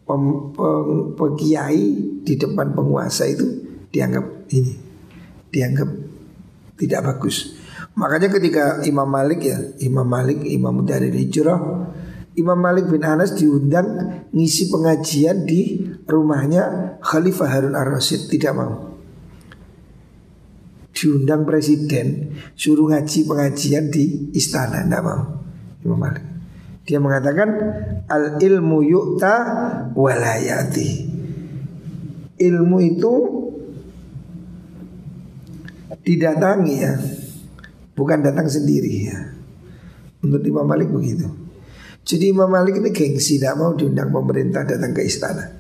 Pem, 0.05 0.23
pem, 0.53 1.17
pekiai 1.17 1.85
di 2.21 2.35
depan 2.37 2.77
penguasa 2.77 3.25
itu 3.25 3.49
dianggap 3.89 4.53
ini, 4.53 4.77
dianggap 5.49 5.89
tidak 6.77 7.01
bagus. 7.01 7.57
Makanya 7.97 8.29
ketika 8.29 8.65
Imam 8.85 9.09
Malik 9.09 9.41
ya, 9.41 9.57
Imam 9.81 10.05
Malik, 10.05 10.45
Imam 10.45 10.85
dari 10.85 11.09
Hijrah 11.17 11.89
Imam 12.33 12.57
Malik 12.57 12.89
bin 12.89 13.05
Anas 13.05 13.37
diundang 13.37 14.25
ngisi 14.33 14.73
pengajian 14.73 15.45
di 15.45 15.85
rumahnya 16.09 16.97
Khalifah 17.05 17.49
Harun 17.49 17.77
ar-Rasyid 17.77 18.33
tidak 18.33 18.57
mau. 18.57 18.92
Diundang 21.03 21.43
presiden 21.43 22.31
suruh 22.55 22.95
ngaji 22.95 23.27
pengajian 23.27 23.91
di 23.91 24.31
istana 24.39 24.87
tidak 24.87 25.03
mau. 25.03 25.23
Imam 25.83 25.99
Malik. 25.99 26.23
Dia 26.87 27.03
mengatakan 27.03 27.49
al 28.07 28.39
ilmu 28.39 28.87
yukta 28.87 29.35
walayati. 29.99 31.11
Ilmu 32.39 32.79
itu 32.87 33.13
didatangi 36.07 36.75
ya, 36.79 36.95
bukan 37.99 38.23
datang 38.23 38.47
sendiri 38.47 38.95
ya. 39.11 39.19
Menurut 40.23 40.47
Imam 40.47 40.67
Malik 40.71 40.87
begitu. 40.87 41.27
Jadi 42.07 42.31
Imam 42.31 42.47
Malik 42.47 42.79
ini 42.79 42.95
gengsi 42.95 43.43
tidak 43.43 43.59
mau 43.59 43.75
diundang 43.75 44.15
pemerintah 44.15 44.63
datang 44.63 44.95
ke 44.95 45.03
istana. 45.03 45.51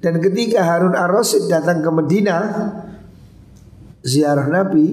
Dan 0.00 0.16
ketika 0.16 0.64
Harun 0.64 0.96
ar-Rasyid 0.96 1.52
datang 1.52 1.84
ke 1.84 1.90
Medina 1.92 2.36
ziarah 4.02 4.46
Nabi, 4.46 4.86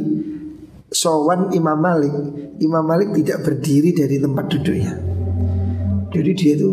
sowan 0.89 1.51
Imam 1.51 1.77
Malik, 1.77 2.13
Imam 2.61 2.85
Malik 2.85 3.11
tidak 3.17 3.43
berdiri 3.43 3.91
dari 3.91 4.17
tempat 4.17 4.45
duduknya. 4.47 4.93
Jadi 6.15 6.31
dia 6.31 6.53
itu 6.55 6.71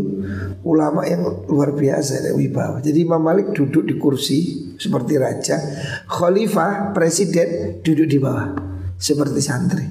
ulama 0.63 1.03
yang 1.03 1.27
luar 1.51 1.75
biasa 1.75 2.23
dan 2.23 2.39
wibawa. 2.39 2.79
Jadi 2.79 3.03
Imam 3.03 3.19
Malik 3.19 3.51
duduk 3.51 3.83
di 3.83 3.99
kursi 3.99 4.71
seperti 4.79 5.19
raja, 5.19 5.59
khalifah, 6.07 6.95
presiden 6.95 7.83
duduk 7.83 8.07
di 8.07 8.19
bawah 8.23 8.55
seperti 8.95 9.41
santri. 9.43 9.87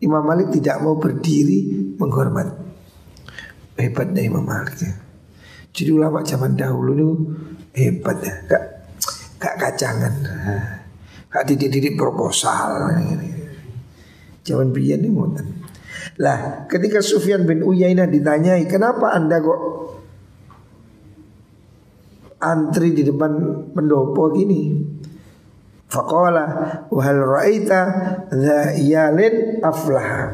Imam 0.00 0.24
Malik 0.24 0.52
tidak 0.52 0.80
mau 0.80 0.96
berdiri 0.96 1.92
menghormat 2.00 2.48
hebatnya 3.76 4.24
Imam 4.24 4.44
Malik 4.44 4.76
ya. 4.80 4.92
Jadi 5.76 5.90
ulama 5.92 6.24
zaman 6.24 6.56
dahulu 6.56 6.90
itu 6.96 7.10
hebat 7.76 8.16
ya, 8.24 8.32
gak, 8.48 8.64
gak 9.36 9.54
kacangan, 9.60 10.14
gak 11.36 11.52
didik-didik 11.52 12.00
proposal. 12.00 12.96
Zaman 14.40 14.72
biyen 14.72 15.04
ini 15.04 15.12
ngoten. 15.12 15.46
Lah, 16.16 16.64
ketika 16.64 17.04
Sufyan 17.04 17.44
bin 17.44 17.60
Uyainah 17.60 18.08
ditanyai, 18.08 18.64
kenapa 18.64 19.12
anda 19.12 19.36
kok 19.36 19.60
antri 22.40 22.96
di 22.96 23.04
depan 23.04 23.36
pendopo 23.76 24.32
gini. 24.32 24.80
Faqala 25.92 26.44
wahal 26.88 27.20
ra'aita 27.20 27.80
dha 28.32 28.72
iyalin 28.80 29.60
aflaha. 29.60 30.24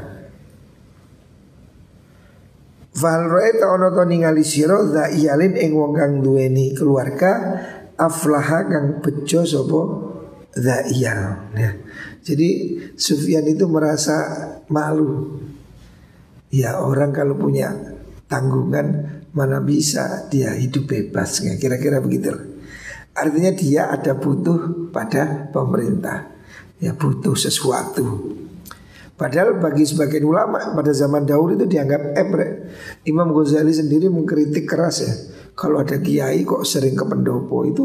Fahal 2.94 3.26
ra'aita 3.26 3.64
ono 3.74 3.90
to 3.90 4.06
ningali 4.06 4.46
sira 4.46 4.86
dha 4.86 5.10
iyalin 5.10 5.58
ing 5.58 5.74
wong 5.74 5.98
duweni 6.22 6.78
keluarga 6.78 7.58
aflaha 7.98 8.70
kang 8.70 8.86
bejo 9.02 9.42
sapa 9.42 10.11
dha 10.56 10.86
iyal. 10.88 11.52
Ya. 11.56 11.70
Jadi 12.22 12.78
Sufyan 12.96 13.44
itu 13.48 13.66
merasa 13.68 14.14
malu. 14.68 15.40
Ya 16.52 16.80
orang 16.80 17.16
kalau 17.16 17.36
punya 17.40 17.72
tanggungan 18.32 19.20
mana 19.32 19.60
bisa 19.60 20.28
dia 20.28 20.56
hidup 20.56 20.88
bebas 20.88 21.40
kira-kira 21.60 22.00
begitu 22.00 22.32
artinya 23.12 23.52
dia 23.52 23.92
ada 23.92 24.16
butuh 24.16 24.88
pada 24.88 25.52
pemerintah 25.52 26.32
ya 26.80 26.96
butuh 26.96 27.36
sesuatu 27.36 28.36
padahal 29.16 29.60
bagi 29.60 29.84
sebagian 29.84 30.24
ulama 30.24 30.72
pada 30.76 30.92
zaman 30.96 31.28
dahulu 31.28 31.56
itu 31.60 31.68
dianggap 31.68 32.16
ebre 32.16 32.48
Imam 33.04 33.32
Ghazali 33.32 33.72
sendiri 33.72 34.08
mengkritik 34.08 34.64
keras 34.64 34.96
ya 35.04 35.12
kalau 35.52 35.80
ada 35.84 36.00
kiai 36.00 36.44
kok 36.44 36.64
sering 36.64 36.96
ke 36.96 37.04
pendopo 37.04 37.68
itu 37.68 37.84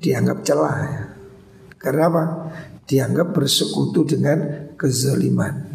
dianggap 0.00 0.42
celah 0.42 0.76
ya. 0.80 1.02
Karena 1.76 2.02
apa? 2.08 2.24
Dianggap 2.88 3.36
bersekutu 3.36 4.02
dengan 4.04 4.72
kezaliman. 4.74 5.70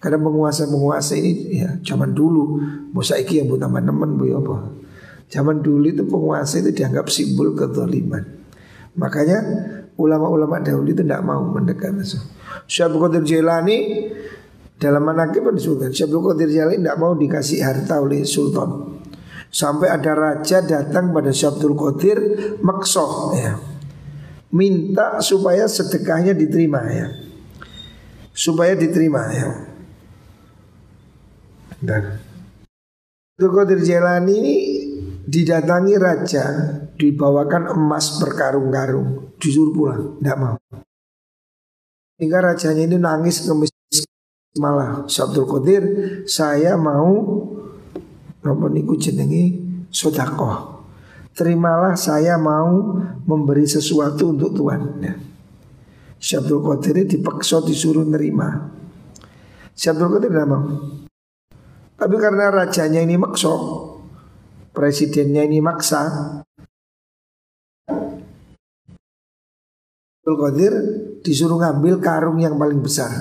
Karena 0.00 0.20
penguasa-penguasa 0.20 1.16
ini 1.16 1.64
ya 1.64 1.80
zaman 1.80 2.12
dulu 2.12 2.60
Musaiki 2.92 3.40
yang 3.40 3.48
buat 3.48 3.60
teman-teman 3.62 4.16
bu 4.16 4.24
ya 4.30 4.38
apa? 4.40 4.56
Zaman 5.28 5.64
dulu 5.64 5.86
itu 5.90 6.04
penguasa 6.06 6.60
itu 6.62 6.70
dianggap 6.70 7.10
simbol 7.10 7.52
kezaliman. 7.56 8.22
Makanya 8.94 9.38
ulama-ulama 9.98 10.62
dahulu 10.62 10.94
itu 10.94 11.02
tidak 11.02 11.22
mau 11.26 11.42
mendekat. 11.42 11.94
Syekh 12.70 12.94
Qadir 12.94 13.22
Jailani 13.26 14.08
dalam 14.78 15.02
manakib 15.06 15.46
disebutkan 15.50 15.90
Syekh 15.90 16.10
Qadir 16.10 16.50
Jailani 16.50 16.78
tidak 16.82 16.98
mau 16.98 17.12
dikasih 17.18 17.58
harta 17.62 17.98
oleh 17.98 18.22
sultan 18.22 18.93
Sampai 19.54 19.86
ada 19.86 20.18
raja 20.18 20.58
datang 20.66 21.14
pada 21.14 21.30
Syekh 21.30 21.62
Qadir 21.62 22.18
maksoh 22.58 23.38
ya. 23.38 23.54
Minta 24.50 25.22
supaya 25.22 25.70
sedekahnya 25.70 26.34
diterima 26.34 26.82
ya. 26.90 27.06
Supaya 28.34 28.74
diterima 28.74 29.30
ya. 29.30 29.50
Dan 31.78 32.18
Qadir 33.38 33.78
Jailani 33.78 34.34
ini 34.34 34.56
didatangi 35.22 35.94
raja, 36.02 36.44
dibawakan 36.98 37.78
emas 37.78 38.18
berkarung-karung, 38.18 39.38
disuruh 39.38 39.70
pulang, 39.70 40.02
tidak 40.18 40.38
mau. 40.38 40.56
Hingga 42.18 42.38
rajanya 42.42 42.82
ini 42.90 42.96
nangis 42.98 43.46
kemis 43.46 43.70
malah 44.58 45.06
Sabtul 45.10 45.46
Qadir, 45.46 45.82
saya 46.26 46.78
mau 46.78 47.14
apa 48.44 48.66
niku 48.68 49.00
jenengi 49.00 49.56
sodakoh. 49.88 50.84
Terimalah 51.34 51.98
saya 51.98 52.38
mau 52.38 53.00
memberi 53.26 53.66
sesuatu 53.66 54.30
untuk 54.30 54.54
Tuhan. 54.54 54.82
Ya. 55.02 55.18
Syabdul 56.20 56.62
Qadir 56.62 57.02
dipaksa 57.08 57.58
disuruh 57.64 58.06
nerima. 58.06 58.70
Syabdul 59.74 60.14
Qadir 60.14 60.30
tidak 60.30 60.46
mau. 60.46 60.62
Tapi 61.98 62.16
karena 62.20 62.54
rajanya 62.54 63.02
ini 63.02 63.18
makso, 63.18 63.54
presidennya 64.70 65.42
ini 65.42 65.58
maksa, 65.58 66.02
Abdul 70.24 70.40
Qadir 70.40 70.72
disuruh 71.20 71.60
ngambil 71.60 72.00
karung 72.00 72.40
yang 72.40 72.56
paling 72.56 72.80
besar. 72.80 73.12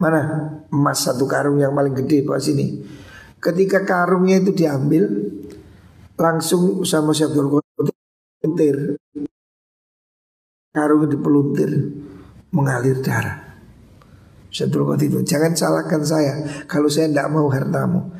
Mana 0.00 0.20
emas 0.72 1.04
satu 1.04 1.28
karung 1.28 1.60
yang 1.60 1.76
paling 1.76 1.92
gede 1.92 2.24
pak 2.24 2.40
sini. 2.40 2.80
Ketika 3.44 3.84
karungnya 3.84 4.40
itu 4.40 4.56
diambil, 4.56 5.04
langsung 6.16 6.80
sama 6.88 7.12
si 7.12 7.28
Abdul 7.28 7.60
Qadir 8.40 8.96
karung 10.72 11.04
dipeluntir 11.04 11.70
mengalir 12.56 13.04
darah. 13.04 13.44
Syabdul 14.48 14.86
Qadir 14.88 15.10
itu 15.10 15.20
Jangan 15.26 15.52
salahkan 15.58 16.02
saya 16.06 16.64
Kalau 16.70 16.86
saya 16.86 17.10
tidak 17.10 17.28
mau 17.28 17.50
hartamu. 17.50 18.14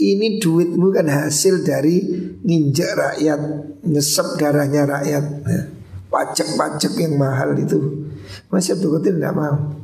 Ini 0.00 0.40
duitmu 0.40 0.96
kan 0.96 1.12
hasil 1.12 1.60
dari 1.60 2.00
Nginjak 2.40 2.92
rakyat 2.96 3.40
Nyesep 3.84 4.40
darahnya 4.40 4.88
rakyat. 4.88 5.24
Ya. 5.44 5.62
Pajak-pajak 6.08 6.96
yang 6.96 7.20
mahal 7.20 7.52
itu. 7.52 8.08
Mas 8.48 8.64
Syabdul 8.64 8.96
Qadir 8.96 9.20
tidak 9.20 9.36
mau. 9.36 9.76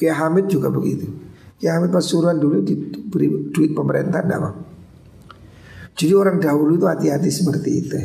Kiai 0.00 0.16
Hamid 0.16 0.48
juga 0.48 0.72
begitu 0.72 1.23
Hamid 1.68 1.92
Pasuruan 1.92 2.36
dulu 2.36 2.60
diberi 2.64 3.50
duit 3.52 3.72
pemerintah 3.72 4.20
tidak 4.20 4.40
mau 4.40 4.54
jadi 5.94 6.12
orang 6.18 6.42
dahulu 6.42 6.74
itu 6.74 6.86
hati-hati 6.90 7.30
seperti 7.30 7.70
itu. 7.86 7.98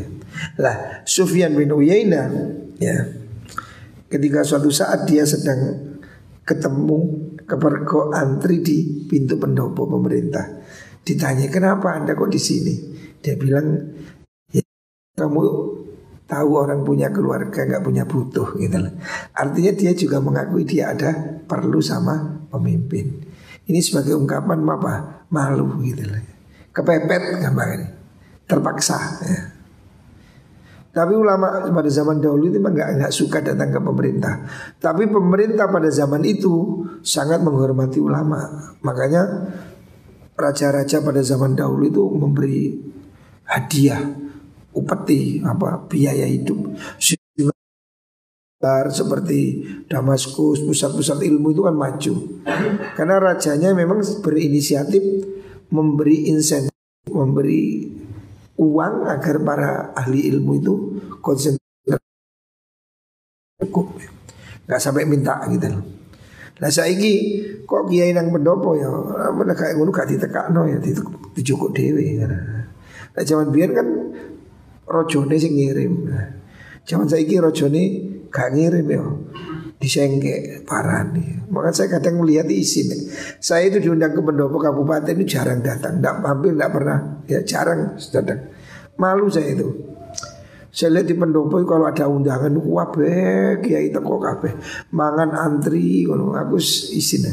Lah, 0.62 1.01
Sufyan 1.10 1.57
bin 1.57 1.74
Uyainah 1.74 2.30
ya. 2.78 2.97
Ketika 4.10 4.45
suatu 4.45 4.70
saat 4.70 5.10
dia 5.10 5.26
sedang 5.26 5.89
ketemu 6.45 7.30
kepergo 7.45 8.14
antri 8.14 8.62
di 8.62 9.05
pintu 9.10 9.38
pendopo 9.41 9.89
pemerintah. 9.89 10.62
Ditanya 11.01 11.49
kenapa 11.49 11.97
anda 11.97 12.14
kok 12.14 12.30
di 12.30 12.41
sini? 12.41 12.74
Dia 13.22 13.38
bilang 13.38 13.74
ya, 14.53 14.62
kamu 15.18 15.41
tahu 16.30 16.49
orang 16.57 16.86
punya 16.86 17.10
keluarga 17.10 17.66
nggak 17.66 17.86
punya 17.86 18.05
butuh 18.05 18.53
gitu. 18.57 18.78
Artinya 19.34 19.72
dia 19.74 19.91
juga 19.97 20.22
mengakui 20.22 20.66
dia 20.66 20.93
ada 20.93 21.41
perlu 21.45 21.82
sama 21.82 22.45
pemimpin. 22.53 23.29
Ini 23.70 23.80
sebagai 23.86 24.17
ungkapan 24.17 24.65
apa? 24.65 24.93
Malu 25.30 25.78
gitu 25.86 26.01
loh. 26.09 26.17
Kepepet 26.74 27.45
gambar 27.45 27.67
ini. 27.78 27.88
Terpaksa 28.49 28.97
ya. 29.22 29.41
Tapi 30.89 31.13
ulama 31.13 31.70
pada 31.70 31.86
zaman 31.86 32.17
dahulu 32.17 32.49
itu 32.49 32.57
memang 32.57 32.74
nggak 32.74 32.89
nggak 32.97 33.13
suka 33.13 33.45
datang 33.45 33.70
ke 33.70 33.78
pemerintah. 33.78 34.41
Tapi 34.82 35.05
pemerintah 35.05 35.70
pada 35.70 35.86
zaman 35.93 36.26
itu 36.26 36.82
sangat 37.05 37.45
menghormati 37.45 38.01
ulama. 38.01 38.74
Makanya 38.82 39.53
raja-raja 40.34 41.05
pada 41.05 41.22
zaman 41.22 41.53
dahulu 41.53 41.84
itu 41.86 42.03
memberi 42.09 42.74
hadiah 43.45 44.01
upeti 44.74 45.45
apa 45.45 45.86
biaya 45.86 46.26
hidup 46.26 46.74
seperti 48.91 49.64
Damaskus 49.88 50.68
pusat-pusat 50.68 51.24
ilmu 51.24 51.55
itu 51.55 51.64
kan 51.64 51.76
maju 51.80 52.43
karena 52.99 53.16
rajanya 53.16 53.72
memang 53.72 54.03
berinisiatif 54.20 54.99
memberi 55.72 56.28
insentif 56.28 56.76
memberi 57.07 57.88
uang 58.60 59.07
agar 59.07 59.36
para 59.47 59.95
ahli 59.95 60.28
ilmu 60.28 60.51
itu 60.60 60.74
konsentrasi 61.24 61.64
cukup 63.64 63.95
nggak 64.68 64.82
sampai 64.84 65.07
minta 65.07 65.39
gitu 65.47 65.66
loh. 65.72 65.84
Lah 66.60 66.68
saiki 66.68 67.39
kok 67.64 67.88
kiai 67.88 68.12
nang 68.12 68.36
pendopo 68.36 68.76
ya 68.76 68.91
mana 69.32 69.55
kayak 69.55 69.80
ngono 69.80 69.95
gak 69.95 70.12
ditekakno 70.12 70.68
ya 70.68 70.78
dicukup 71.32 71.72
dhewe. 71.72 72.20
Lah 73.16 73.24
zaman 73.24 73.49
biyen 73.55 73.72
kan 73.72 73.88
rojone 74.84 75.39
sing 75.39 75.55
ngirim. 75.55 76.12
Zaman 76.90 77.06
saiki 77.06 77.38
rojone 77.38 77.84
gak 78.34 78.50
ngirim 78.58 78.88
ya. 78.90 79.06
Disengke 79.78 80.66
nih. 80.66 81.28
Maka 81.54 81.70
saya 81.72 81.88
kadang 82.02 82.20
melihat 82.20 82.50
isin. 82.50 82.90
Saya 83.38 83.70
itu 83.70 83.78
diundang 83.78 84.18
ke 84.18 84.22
pendopo 84.26 84.58
kabupaten 84.58 85.14
itu 85.14 85.38
jarang 85.38 85.62
datang. 85.62 86.02
Tidak 86.02 86.26
hampir 86.26 86.52
tidak 86.58 86.72
pernah. 86.74 86.98
Ya 87.30 87.46
jarang 87.46 87.94
datang. 87.96 88.50
Malu 88.98 89.30
saya 89.30 89.54
itu. 89.54 89.70
Saya 90.74 91.00
lihat 91.00 91.08
di 91.08 91.16
pendopo 91.16 91.62
kalau 91.64 91.86
ada 91.86 92.10
undangan 92.10 92.58
wabe 92.58 93.62
kiai 93.62 93.94
teko 93.94 94.18
kabeh. 94.18 94.54
Mangan 94.92 95.32
antri 95.38 96.10
kalau 96.10 96.34
aku 96.34 96.58
isin. 96.98 97.24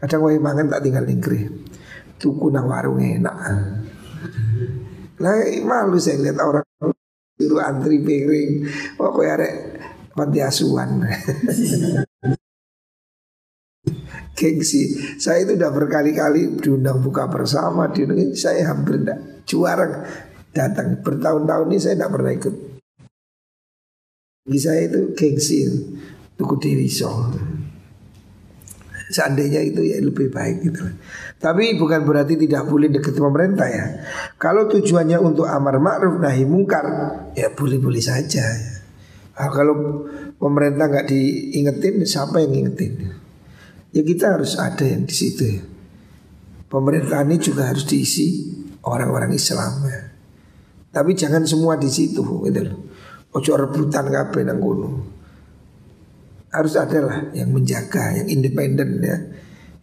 Kadang 0.00 0.24
wae 0.24 0.40
mangan 0.40 0.66
tak 0.72 0.80
tinggal 0.80 1.04
ningkri. 1.04 1.44
Tuku 2.16 2.48
nang 2.48 2.66
warung 2.72 2.98
enak. 2.98 3.36
Lah 5.20 5.36
malu 5.62 6.00
saya 6.00 6.18
lihat 6.18 6.42
orang 6.42 6.63
suruh 7.38 7.62
antri 7.62 8.00
piring. 8.00 8.66
Pokoknya 8.98 9.32
arek 9.38 9.54
panti 10.14 10.40
asuhan. 10.42 11.02
Gengsi. 14.34 14.98
Saya 15.22 15.46
itu 15.46 15.54
udah 15.54 15.70
berkali-kali 15.70 16.58
diundang 16.58 16.98
buka 16.98 17.30
bersama 17.30 17.86
di 17.94 18.02
Saya 18.34 18.74
hampir 18.74 18.98
enggak 19.02 19.46
Juara 19.46 20.02
datang. 20.50 20.98
Bertahun-tahun 21.02 21.70
ini 21.70 21.78
saya 21.78 21.94
tidak 21.94 22.10
pernah 22.18 22.32
ikut. 22.34 22.54
Bagi 24.44 24.60
saya 24.60 24.84
itu 24.84 25.16
gengsi 25.16 25.64
Tuku 26.36 26.54
Dewi 26.60 26.84
So 26.84 27.32
Seandainya 29.12 29.60
itu 29.60 29.84
ya 29.84 30.00
lebih 30.00 30.32
baik 30.32 30.64
gitu. 30.64 30.80
Tapi 31.36 31.76
bukan 31.76 32.08
berarti 32.08 32.40
tidak 32.40 32.64
boleh 32.64 32.88
dekat 32.88 33.12
pemerintah 33.12 33.68
ya. 33.68 33.86
Kalau 34.40 34.64
tujuannya 34.70 35.20
untuk 35.20 35.44
amar 35.44 35.76
ma'ruf 35.76 36.16
nahi 36.16 36.48
mungkar 36.48 36.86
ya 37.36 37.52
boleh-boleh 37.52 38.00
saja. 38.00 38.44
Nah, 39.34 39.50
kalau 39.50 40.06
pemerintah 40.40 40.88
nggak 40.88 41.06
diingetin, 41.10 42.00
siapa 42.08 42.40
yang 42.40 42.64
ingetin? 42.64 43.12
Ya 43.92 44.00
kita 44.00 44.40
harus 44.40 44.56
ada 44.56 44.82
yang 44.86 45.04
di 45.04 45.14
situ 45.14 45.42
ya. 45.44 45.62
Pemerintah 46.70 47.22
ini 47.22 47.36
juga 47.38 47.70
harus 47.70 47.84
diisi 47.84 48.50
orang-orang 48.82 49.36
Islam 49.36 49.84
ya. 49.84 50.00
Tapi 50.94 51.12
jangan 51.12 51.44
semua 51.44 51.76
di 51.76 51.90
situ 51.92 52.22
gitu 52.22 52.60
loh. 52.62 52.78
Ojo 53.34 53.52
rebutan 53.58 54.08
kabeh 54.08 54.46
nang 54.46 54.62
gunung 54.62 55.13
harus 56.54 56.78
ada 56.78 56.98
lah 57.02 57.18
yang 57.34 57.50
menjaga, 57.50 58.14
yang 58.22 58.30
independen 58.30 59.02
ya, 59.02 59.18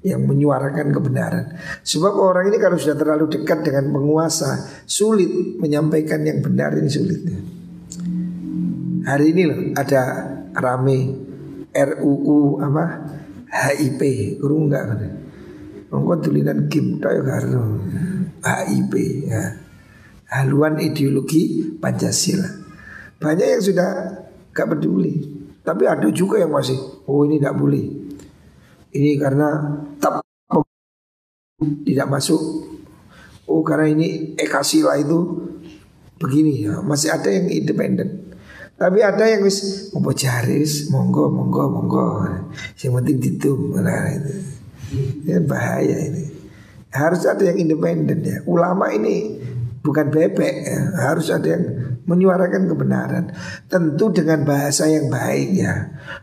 yang 0.07 0.23
menyuarakan 0.23 0.95
kebenaran. 0.95 1.45
Sebab 1.83 2.15
orang 2.15 2.47
ini 2.47 2.57
kalau 2.57 2.79
sudah 2.79 2.95
terlalu 2.95 3.27
dekat 3.27 3.67
dengan 3.67 3.91
penguasa, 3.91 4.71
sulit 4.87 5.59
menyampaikan 5.59 6.23
yang 6.23 6.39
benar 6.39 6.71
ini 6.79 6.87
sulitnya. 6.87 7.39
Hari 9.01 9.25
ini 9.35 9.43
loh 9.43 9.59
ada 9.75 10.01
rame 10.55 10.99
RUU 11.75 12.63
apa 12.63 12.85
HIP, 13.51 14.01
kurung 14.39 14.71
enggak 14.71 14.83
kan? 14.87 14.99
Monggo 15.91 16.23
tulisan 16.23 16.71
Kim 16.71 17.03
tayo 17.03 17.19
karo 17.27 17.83
HIP 18.39 18.93
ya. 19.27 19.43
Haluan 20.31 20.79
ideologi 20.79 21.75
Pancasila. 21.75 22.47
Banyak 23.19 23.47
yang 23.59 23.63
sudah 23.63 23.89
gak 24.55 24.67
peduli 24.71 25.30
tapi 25.61 25.85
ada 25.85 26.09
juga 26.09 26.41
yang 26.41 26.49
masih, 26.49 26.77
oh 27.05 27.21
ini 27.21 27.37
tidak 27.37 27.55
boleh. 27.57 27.85
Ini 28.91 29.15
karena 29.21 29.47
tak 30.01 30.25
tidak 31.85 32.07
masuk. 32.09 32.41
Oh 33.45 33.61
karena 33.61 33.93
ini 33.93 34.33
ekasila 34.35 34.97
itu 34.97 35.17
begini 36.17 36.65
ya. 36.65 36.81
Masih 36.81 37.13
ada 37.13 37.29
yang 37.29 37.45
independen. 37.49 38.33
Tapi 38.81 39.05
ada 39.05 39.29
yang 39.29 39.45
wis 39.45 39.89
mau 39.93 40.09
jaris, 40.09 40.89
monggo, 40.89 41.29
monggo, 41.29 41.69
monggo. 41.69 42.05
Yang 42.81 42.91
penting 42.97 43.17
ditum. 43.21 43.59
Nah, 43.77 44.09
itu. 44.09 44.33
ini 45.29 45.41
bahaya 45.45 45.97
ini. 46.09 46.23
Harus 46.89 47.29
ada 47.29 47.45
yang 47.45 47.61
independen 47.61 48.25
ya. 48.25 48.41
Ulama 48.49 48.89
ini 48.89 49.37
bukan 49.81 50.07
bebek 50.13 50.55
ya. 50.65 50.79
Harus 51.09 51.33
ada 51.33 51.45
yang 51.45 51.65
menyuarakan 52.05 52.69
kebenaran. 52.69 53.25
Tentu 53.67 54.13
dengan 54.13 54.45
bahasa 54.45 54.87
yang 54.87 55.09
baik 55.09 55.49
ya. 55.57 55.73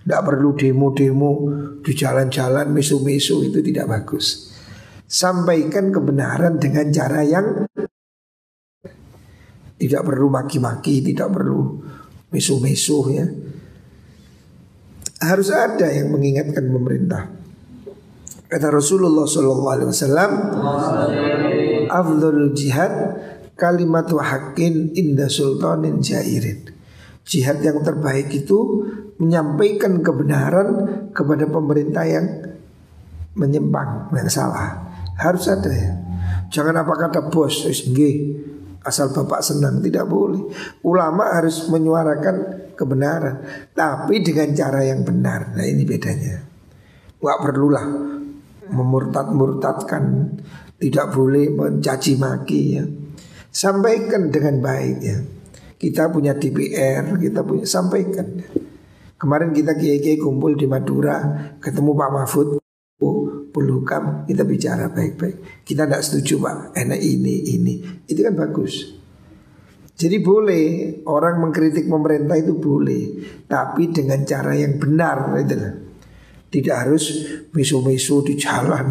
Tidak 0.02 0.22
perlu 0.24 0.54
demo-demo 0.54 1.32
di 1.82 1.92
jalan-jalan 1.92 2.70
misu-misu 2.70 3.44
itu 3.46 3.58
tidak 3.60 3.90
bagus. 3.90 4.54
Sampaikan 5.08 5.90
kebenaran 5.90 6.56
dengan 6.60 6.90
cara 6.94 7.24
yang 7.24 7.66
tidak 9.78 10.02
perlu 10.02 10.26
maki-maki 10.26 11.00
tidak 11.00 11.30
perlu 11.30 11.78
misu-misu 12.34 12.98
ya. 13.14 13.26
Harus 15.18 15.50
ada 15.50 15.90
yang 15.90 16.14
mengingatkan 16.14 16.66
pemerintah. 16.70 17.22
Kata 18.48 18.72
Rasulullah 18.72 19.28
Shallallahu 19.28 19.72
Alaihi 19.76 19.88
Wasallam 19.92 20.30
Afdul 21.92 22.56
jihad 22.56 22.92
kalimat 23.58 24.06
hakin 24.06 24.94
inda 24.94 25.26
sultanin 25.26 25.98
jairin. 25.98 26.70
Jihad 27.26 27.60
yang 27.60 27.82
terbaik 27.84 28.30
itu 28.32 28.86
menyampaikan 29.18 30.00
kebenaran 30.00 30.68
kepada 31.12 31.44
pemerintah 31.44 32.06
yang 32.06 32.24
menyimpang, 33.36 34.14
yang 34.14 34.30
salah. 34.30 34.88
Harus 35.18 35.50
ada 35.50 35.68
ya. 35.68 35.92
Jangan 36.48 36.80
apa 36.80 36.94
kata 36.96 37.28
bos, 37.28 37.68
asal 38.86 39.12
bapak 39.12 39.44
senang 39.44 39.84
tidak 39.84 40.08
boleh. 40.08 40.48
Ulama 40.86 41.36
harus 41.36 41.68
menyuarakan 41.68 42.36
kebenaran, 42.78 43.44
tapi 43.74 44.24
dengan 44.24 44.54
cara 44.54 44.80
yang 44.86 45.04
benar. 45.04 45.52
Nah 45.52 45.66
ini 45.66 45.84
bedanya. 45.84 46.40
Gak 47.18 47.38
perlulah 47.42 47.84
memurtad-murtadkan, 48.70 50.04
tidak 50.78 51.06
boleh 51.12 51.50
mencaci 51.52 52.14
maki 52.16 52.62
ya. 52.78 52.86
Sampaikan 53.58 54.30
dengan 54.30 54.62
baik 54.62 54.96
ya. 55.02 55.18
Kita 55.74 56.14
punya 56.14 56.38
DPR, 56.38 57.18
kita 57.18 57.42
punya 57.42 57.66
sampaikan. 57.66 58.38
Kemarin 59.18 59.50
kita 59.50 59.74
kiai-kiai 59.74 60.14
kumpul 60.14 60.54
di 60.54 60.70
Madura, 60.70 61.18
ketemu 61.58 61.90
Pak 61.98 62.10
Mahfud, 62.14 62.48
oh, 63.02 63.50
Pulukam, 63.50 64.22
kita 64.30 64.46
bicara 64.46 64.94
baik-baik. 64.94 65.66
Kita 65.66 65.90
tidak 65.90 66.06
setuju 66.06 66.38
Pak, 66.38 66.56
enak 66.78 67.02
ini, 67.02 67.34
ini. 67.58 67.74
Itu 68.06 68.22
kan 68.22 68.38
bagus. 68.38 68.94
Jadi 69.98 70.22
boleh 70.22 70.64
orang 71.10 71.42
mengkritik 71.42 71.90
pemerintah 71.90 72.38
itu 72.38 72.54
boleh, 72.54 73.02
tapi 73.50 73.90
dengan 73.90 74.22
cara 74.22 74.54
yang 74.54 74.78
benar 74.78 75.34
itu 75.34 75.58
Tidak 76.46 76.76
harus 76.78 77.26
misu-misu 77.50 78.22
di 78.22 78.38
jalan, 78.38 78.86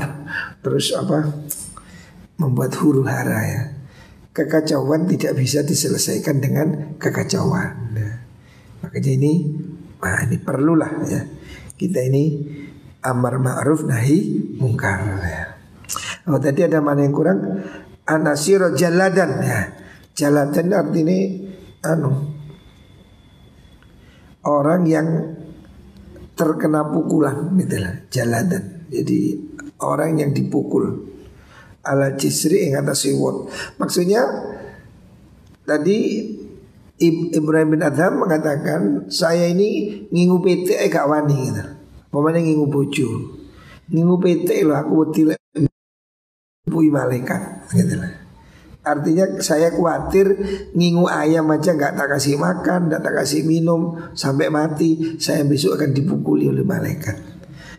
terus 0.59 0.91
apa 0.91 1.23
membuat 2.35 2.75
huru 2.75 3.07
hara 3.07 3.41
ya 3.47 3.76
kekacauan 4.37 5.09
tidak 5.09 5.33
bisa 5.33 5.65
diselesaikan 5.65 6.37
dengan 6.37 6.67
kekacauan. 7.01 7.97
Nah, 7.97 8.13
makanya 8.85 9.11
ini, 9.17 9.33
nah 9.97 10.21
ini 10.21 10.37
perlulah 10.37 10.93
ya 11.09 11.21
kita 11.77 12.01
ini 12.09 12.23
amar 13.05 13.37
ma'ruf 13.37 13.85
nahi 13.85 14.41
mungkar 14.57 14.99
ya. 15.21 15.45
Oh 16.27 16.41
tadi 16.41 16.65
ada 16.65 16.81
mana 16.83 17.05
yang 17.05 17.13
kurang? 17.15 17.39
Anasiro 18.03 18.73
jaladan 18.73 19.31
ya. 19.45 19.61
Jaladan 20.17 20.73
artinya 20.73 21.17
anu 21.93 22.11
orang 24.49 24.81
yang 24.89 25.07
terkena 26.33 26.89
pukulan 26.89 27.53
gitu 27.61 27.77
lah 27.77 27.93
jaladan. 28.09 28.89
Jadi 28.89 29.37
orang 29.85 30.17
yang 30.17 30.33
dipukul 30.33 31.16
ala 31.87 32.19
jisri 32.19 32.67
ing 32.67 32.75
atas 32.75 33.07
siwot. 33.07 33.47
Maksudnya 33.79 34.27
tadi 35.63 36.27
Ibrahim 37.31 37.77
bin 37.77 37.81
Adham 37.85 38.19
mengatakan 38.25 39.07
saya 39.07 39.47
ini 39.47 40.03
ngingu 40.09 40.43
PT 40.43 40.75
eh 40.75 40.89
gak 40.91 41.07
wani 41.07 41.37
gitu. 41.47 41.63
Pemane 42.11 42.43
ngingu 42.43 42.67
bojo. 42.67 43.09
Ngingu 43.87 44.15
PT 44.19 44.67
loh 44.67 44.75
aku 44.75 44.93
wedi 45.07 45.31
bui 46.67 46.91
malaikat 46.91 47.71
gitu 47.71 47.95
lah. 47.95 48.27
Artinya 48.87 49.43
saya 49.43 49.67
khawatir 49.71 50.27
ngingu 50.71 51.11
ayam 51.11 51.51
aja 51.51 51.75
nggak 51.75 51.99
tak 51.99 52.07
kasih 52.07 52.39
makan, 52.39 52.87
nggak 52.87 53.03
tak 53.03 53.13
kasih 53.19 53.43
minum 53.43 53.99
sampai 54.15 54.47
mati, 54.47 55.19
saya 55.19 55.43
besok 55.43 55.75
akan 55.75 55.91
dipukuli 55.91 56.47
oleh 56.47 56.63
malaikat. 56.63 57.19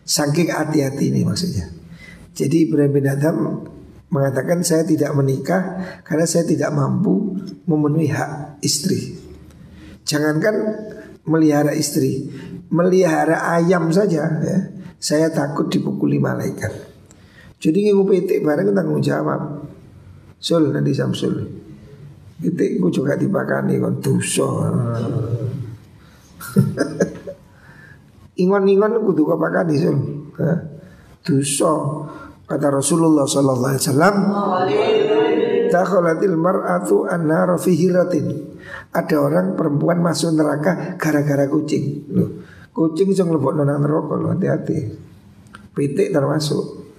Saking 0.05 0.53
hati-hati 0.53 1.09
ini 1.09 1.25
maksudnya. 1.25 1.65
Jadi 2.37 2.69
Ibrahim 2.69 2.93
bin 2.93 3.05
Adham 3.09 3.37
mengatakan 4.09 4.65
saya 4.65 4.85
tidak 4.85 5.13
menikah 5.13 5.61
karena 6.01 6.25
saya 6.25 6.45
tidak 6.45 6.73
mampu 6.73 7.37
memenuhi 7.69 8.09
hak 8.09 8.61
istri. 8.65 9.17
Jangankan 10.05 10.55
melihara 11.29 11.77
istri, 11.77 12.25
melihara 12.73 13.53
ayam 13.53 13.93
saja 13.93 14.25
ya. 14.41 14.57
Saya 14.99 15.31
takut 15.31 15.71
dipukuli 15.71 16.19
malaikat. 16.19 16.91
Jadi 17.59 17.87
ngingu 17.87 18.03
PT 18.03 18.43
bareng 18.43 18.75
tanggung 18.75 18.99
jawab. 18.99 19.63
Sul 20.39 20.71
nanti 20.71 20.91
Samsul. 20.91 21.35
PT 22.39 22.79
ku 22.79 22.87
juga 22.91 23.19
dipakani 23.19 23.79
kon 23.79 23.99
dosa. 23.99 24.47
Ingon-ingon 28.43 29.03
kudu 29.03 29.27
kau 29.27 29.39
sul. 29.75 29.97
Dosa. 31.23 31.73
Kata 32.49 32.67
Rasulullah 32.73 33.29
sallallahu 33.29 33.71
alaihi 33.77 33.83
wasallam, 33.85 34.15
"Dakhalatil 35.69 36.33
mar'atu 36.33 37.05
an-nar 37.05 37.53
fi 37.61 37.77
hiratin." 37.77 38.57
Ada 38.89 39.21
orang 39.21 39.53
perempuan 39.53 40.01
masuk 40.01 40.33
neraka 40.33 40.97
gara-gara 40.97 41.45
kucing. 41.45 42.09
Loh, 42.09 42.41
kucing 42.73 43.13
sing 43.13 43.29
mlebokno 43.29 43.61
nang 43.61 43.85
neraka 43.85 44.17
loh, 44.17 44.33
hati-hati. 44.33 44.77
Pitik 45.77 46.09
termasuk. 46.09 46.89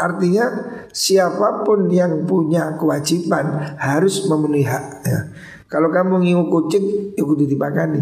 Artinya 0.00 0.48
siapa 0.88 1.60
pun 1.60 1.92
yang 1.92 2.24
punya 2.24 2.80
kewajiban 2.80 3.76
harus 3.76 4.24
memenuhi 4.24 4.64
hak 4.64 4.84
ya. 5.04 5.28
Kalau 5.68 5.92
kamu 5.92 6.24
ngingu 6.24 6.48
kucing, 6.48 7.12
ya 7.12 7.22
kudu 7.22 7.44
dipakani. 7.44 8.00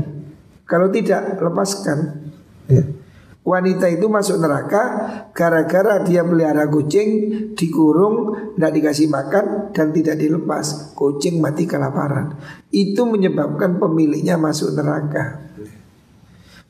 Kalau 0.63 0.95
tidak, 0.95 1.43
lepaskan. 1.43 2.31
Ya. 2.71 2.87
Wanita 3.49 3.89
itu 3.89 4.13
masuk 4.13 4.45
neraka 4.45 4.83
gara-gara 5.33 6.05
dia 6.05 6.21
melihara 6.21 6.69
kucing, 6.69 7.09
dikurung, 7.57 8.37
tidak 8.53 8.77
dikasih 8.77 9.09
makan 9.09 9.73
dan 9.73 9.89
tidak 9.97 10.21
dilepas. 10.21 10.93
Kucing 10.93 11.41
mati 11.41 11.65
kelaparan. 11.65 12.37
Itu 12.69 13.09
menyebabkan 13.09 13.81
pemiliknya 13.81 14.37
masuk 14.37 14.77
neraka. 14.77 15.49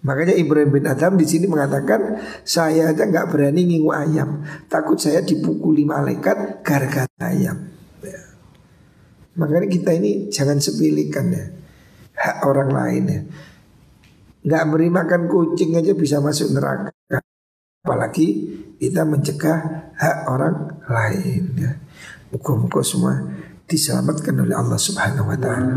Makanya 0.06 0.38
Ibrahim 0.38 0.70
bin 0.70 0.86
Adam 0.86 1.18
di 1.18 1.26
sini 1.26 1.50
mengatakan 1.50 2.22
saya 2.46 2.94
aja 2.94 3.02
nggak 3.02 3.34
berani 3.34 3.66
ngingu 3.66 3.90
ayam, 3.90 4.46
takut 4.70 4.94
saya 4.94 5.26
dipukuli 5.26 5.82
malaikat 5.82 6.62
gara-gara 6.62 7.10
ayam. 7.18 7.66
Ya. 8.06 8.22
Makanya 9.34 9.66
kita 9.66 9.90
ini 9.98 10.30
jangan 10.30 10.62
sepilikan 10.62 11.34
ya 11.34 11.50
hak 12.14 12.46
orang 12.46 12.70
lain 12.70 13.04
ya. 13.10 13.20
Nggak 14.44 14.64
beri 14.70 14.88
makan 14.88 15.22
kucing 15.26 15.74
aja 15.74 15.92
bisa 15.94 16.22
masuk 16.22 16.54
neraka. 16.54 16.94
Apalagi 17.82 18.26
kita 18.78 19.02
mencegah 19.02 19.90
hak 19.96 20.16
orang 20.30 20.78
lain 20.86 21.42
ya. 21.56 21.72
Muka-muka 22.30 22.84
semua 22.84 23.16
diselamatkan 23.68 24.34
oleh 24.36 24.56
Allah 24.56 24.80
Subhanahu 24.80 25.28
wa 25.28 25.38
taala. 25.38 25.76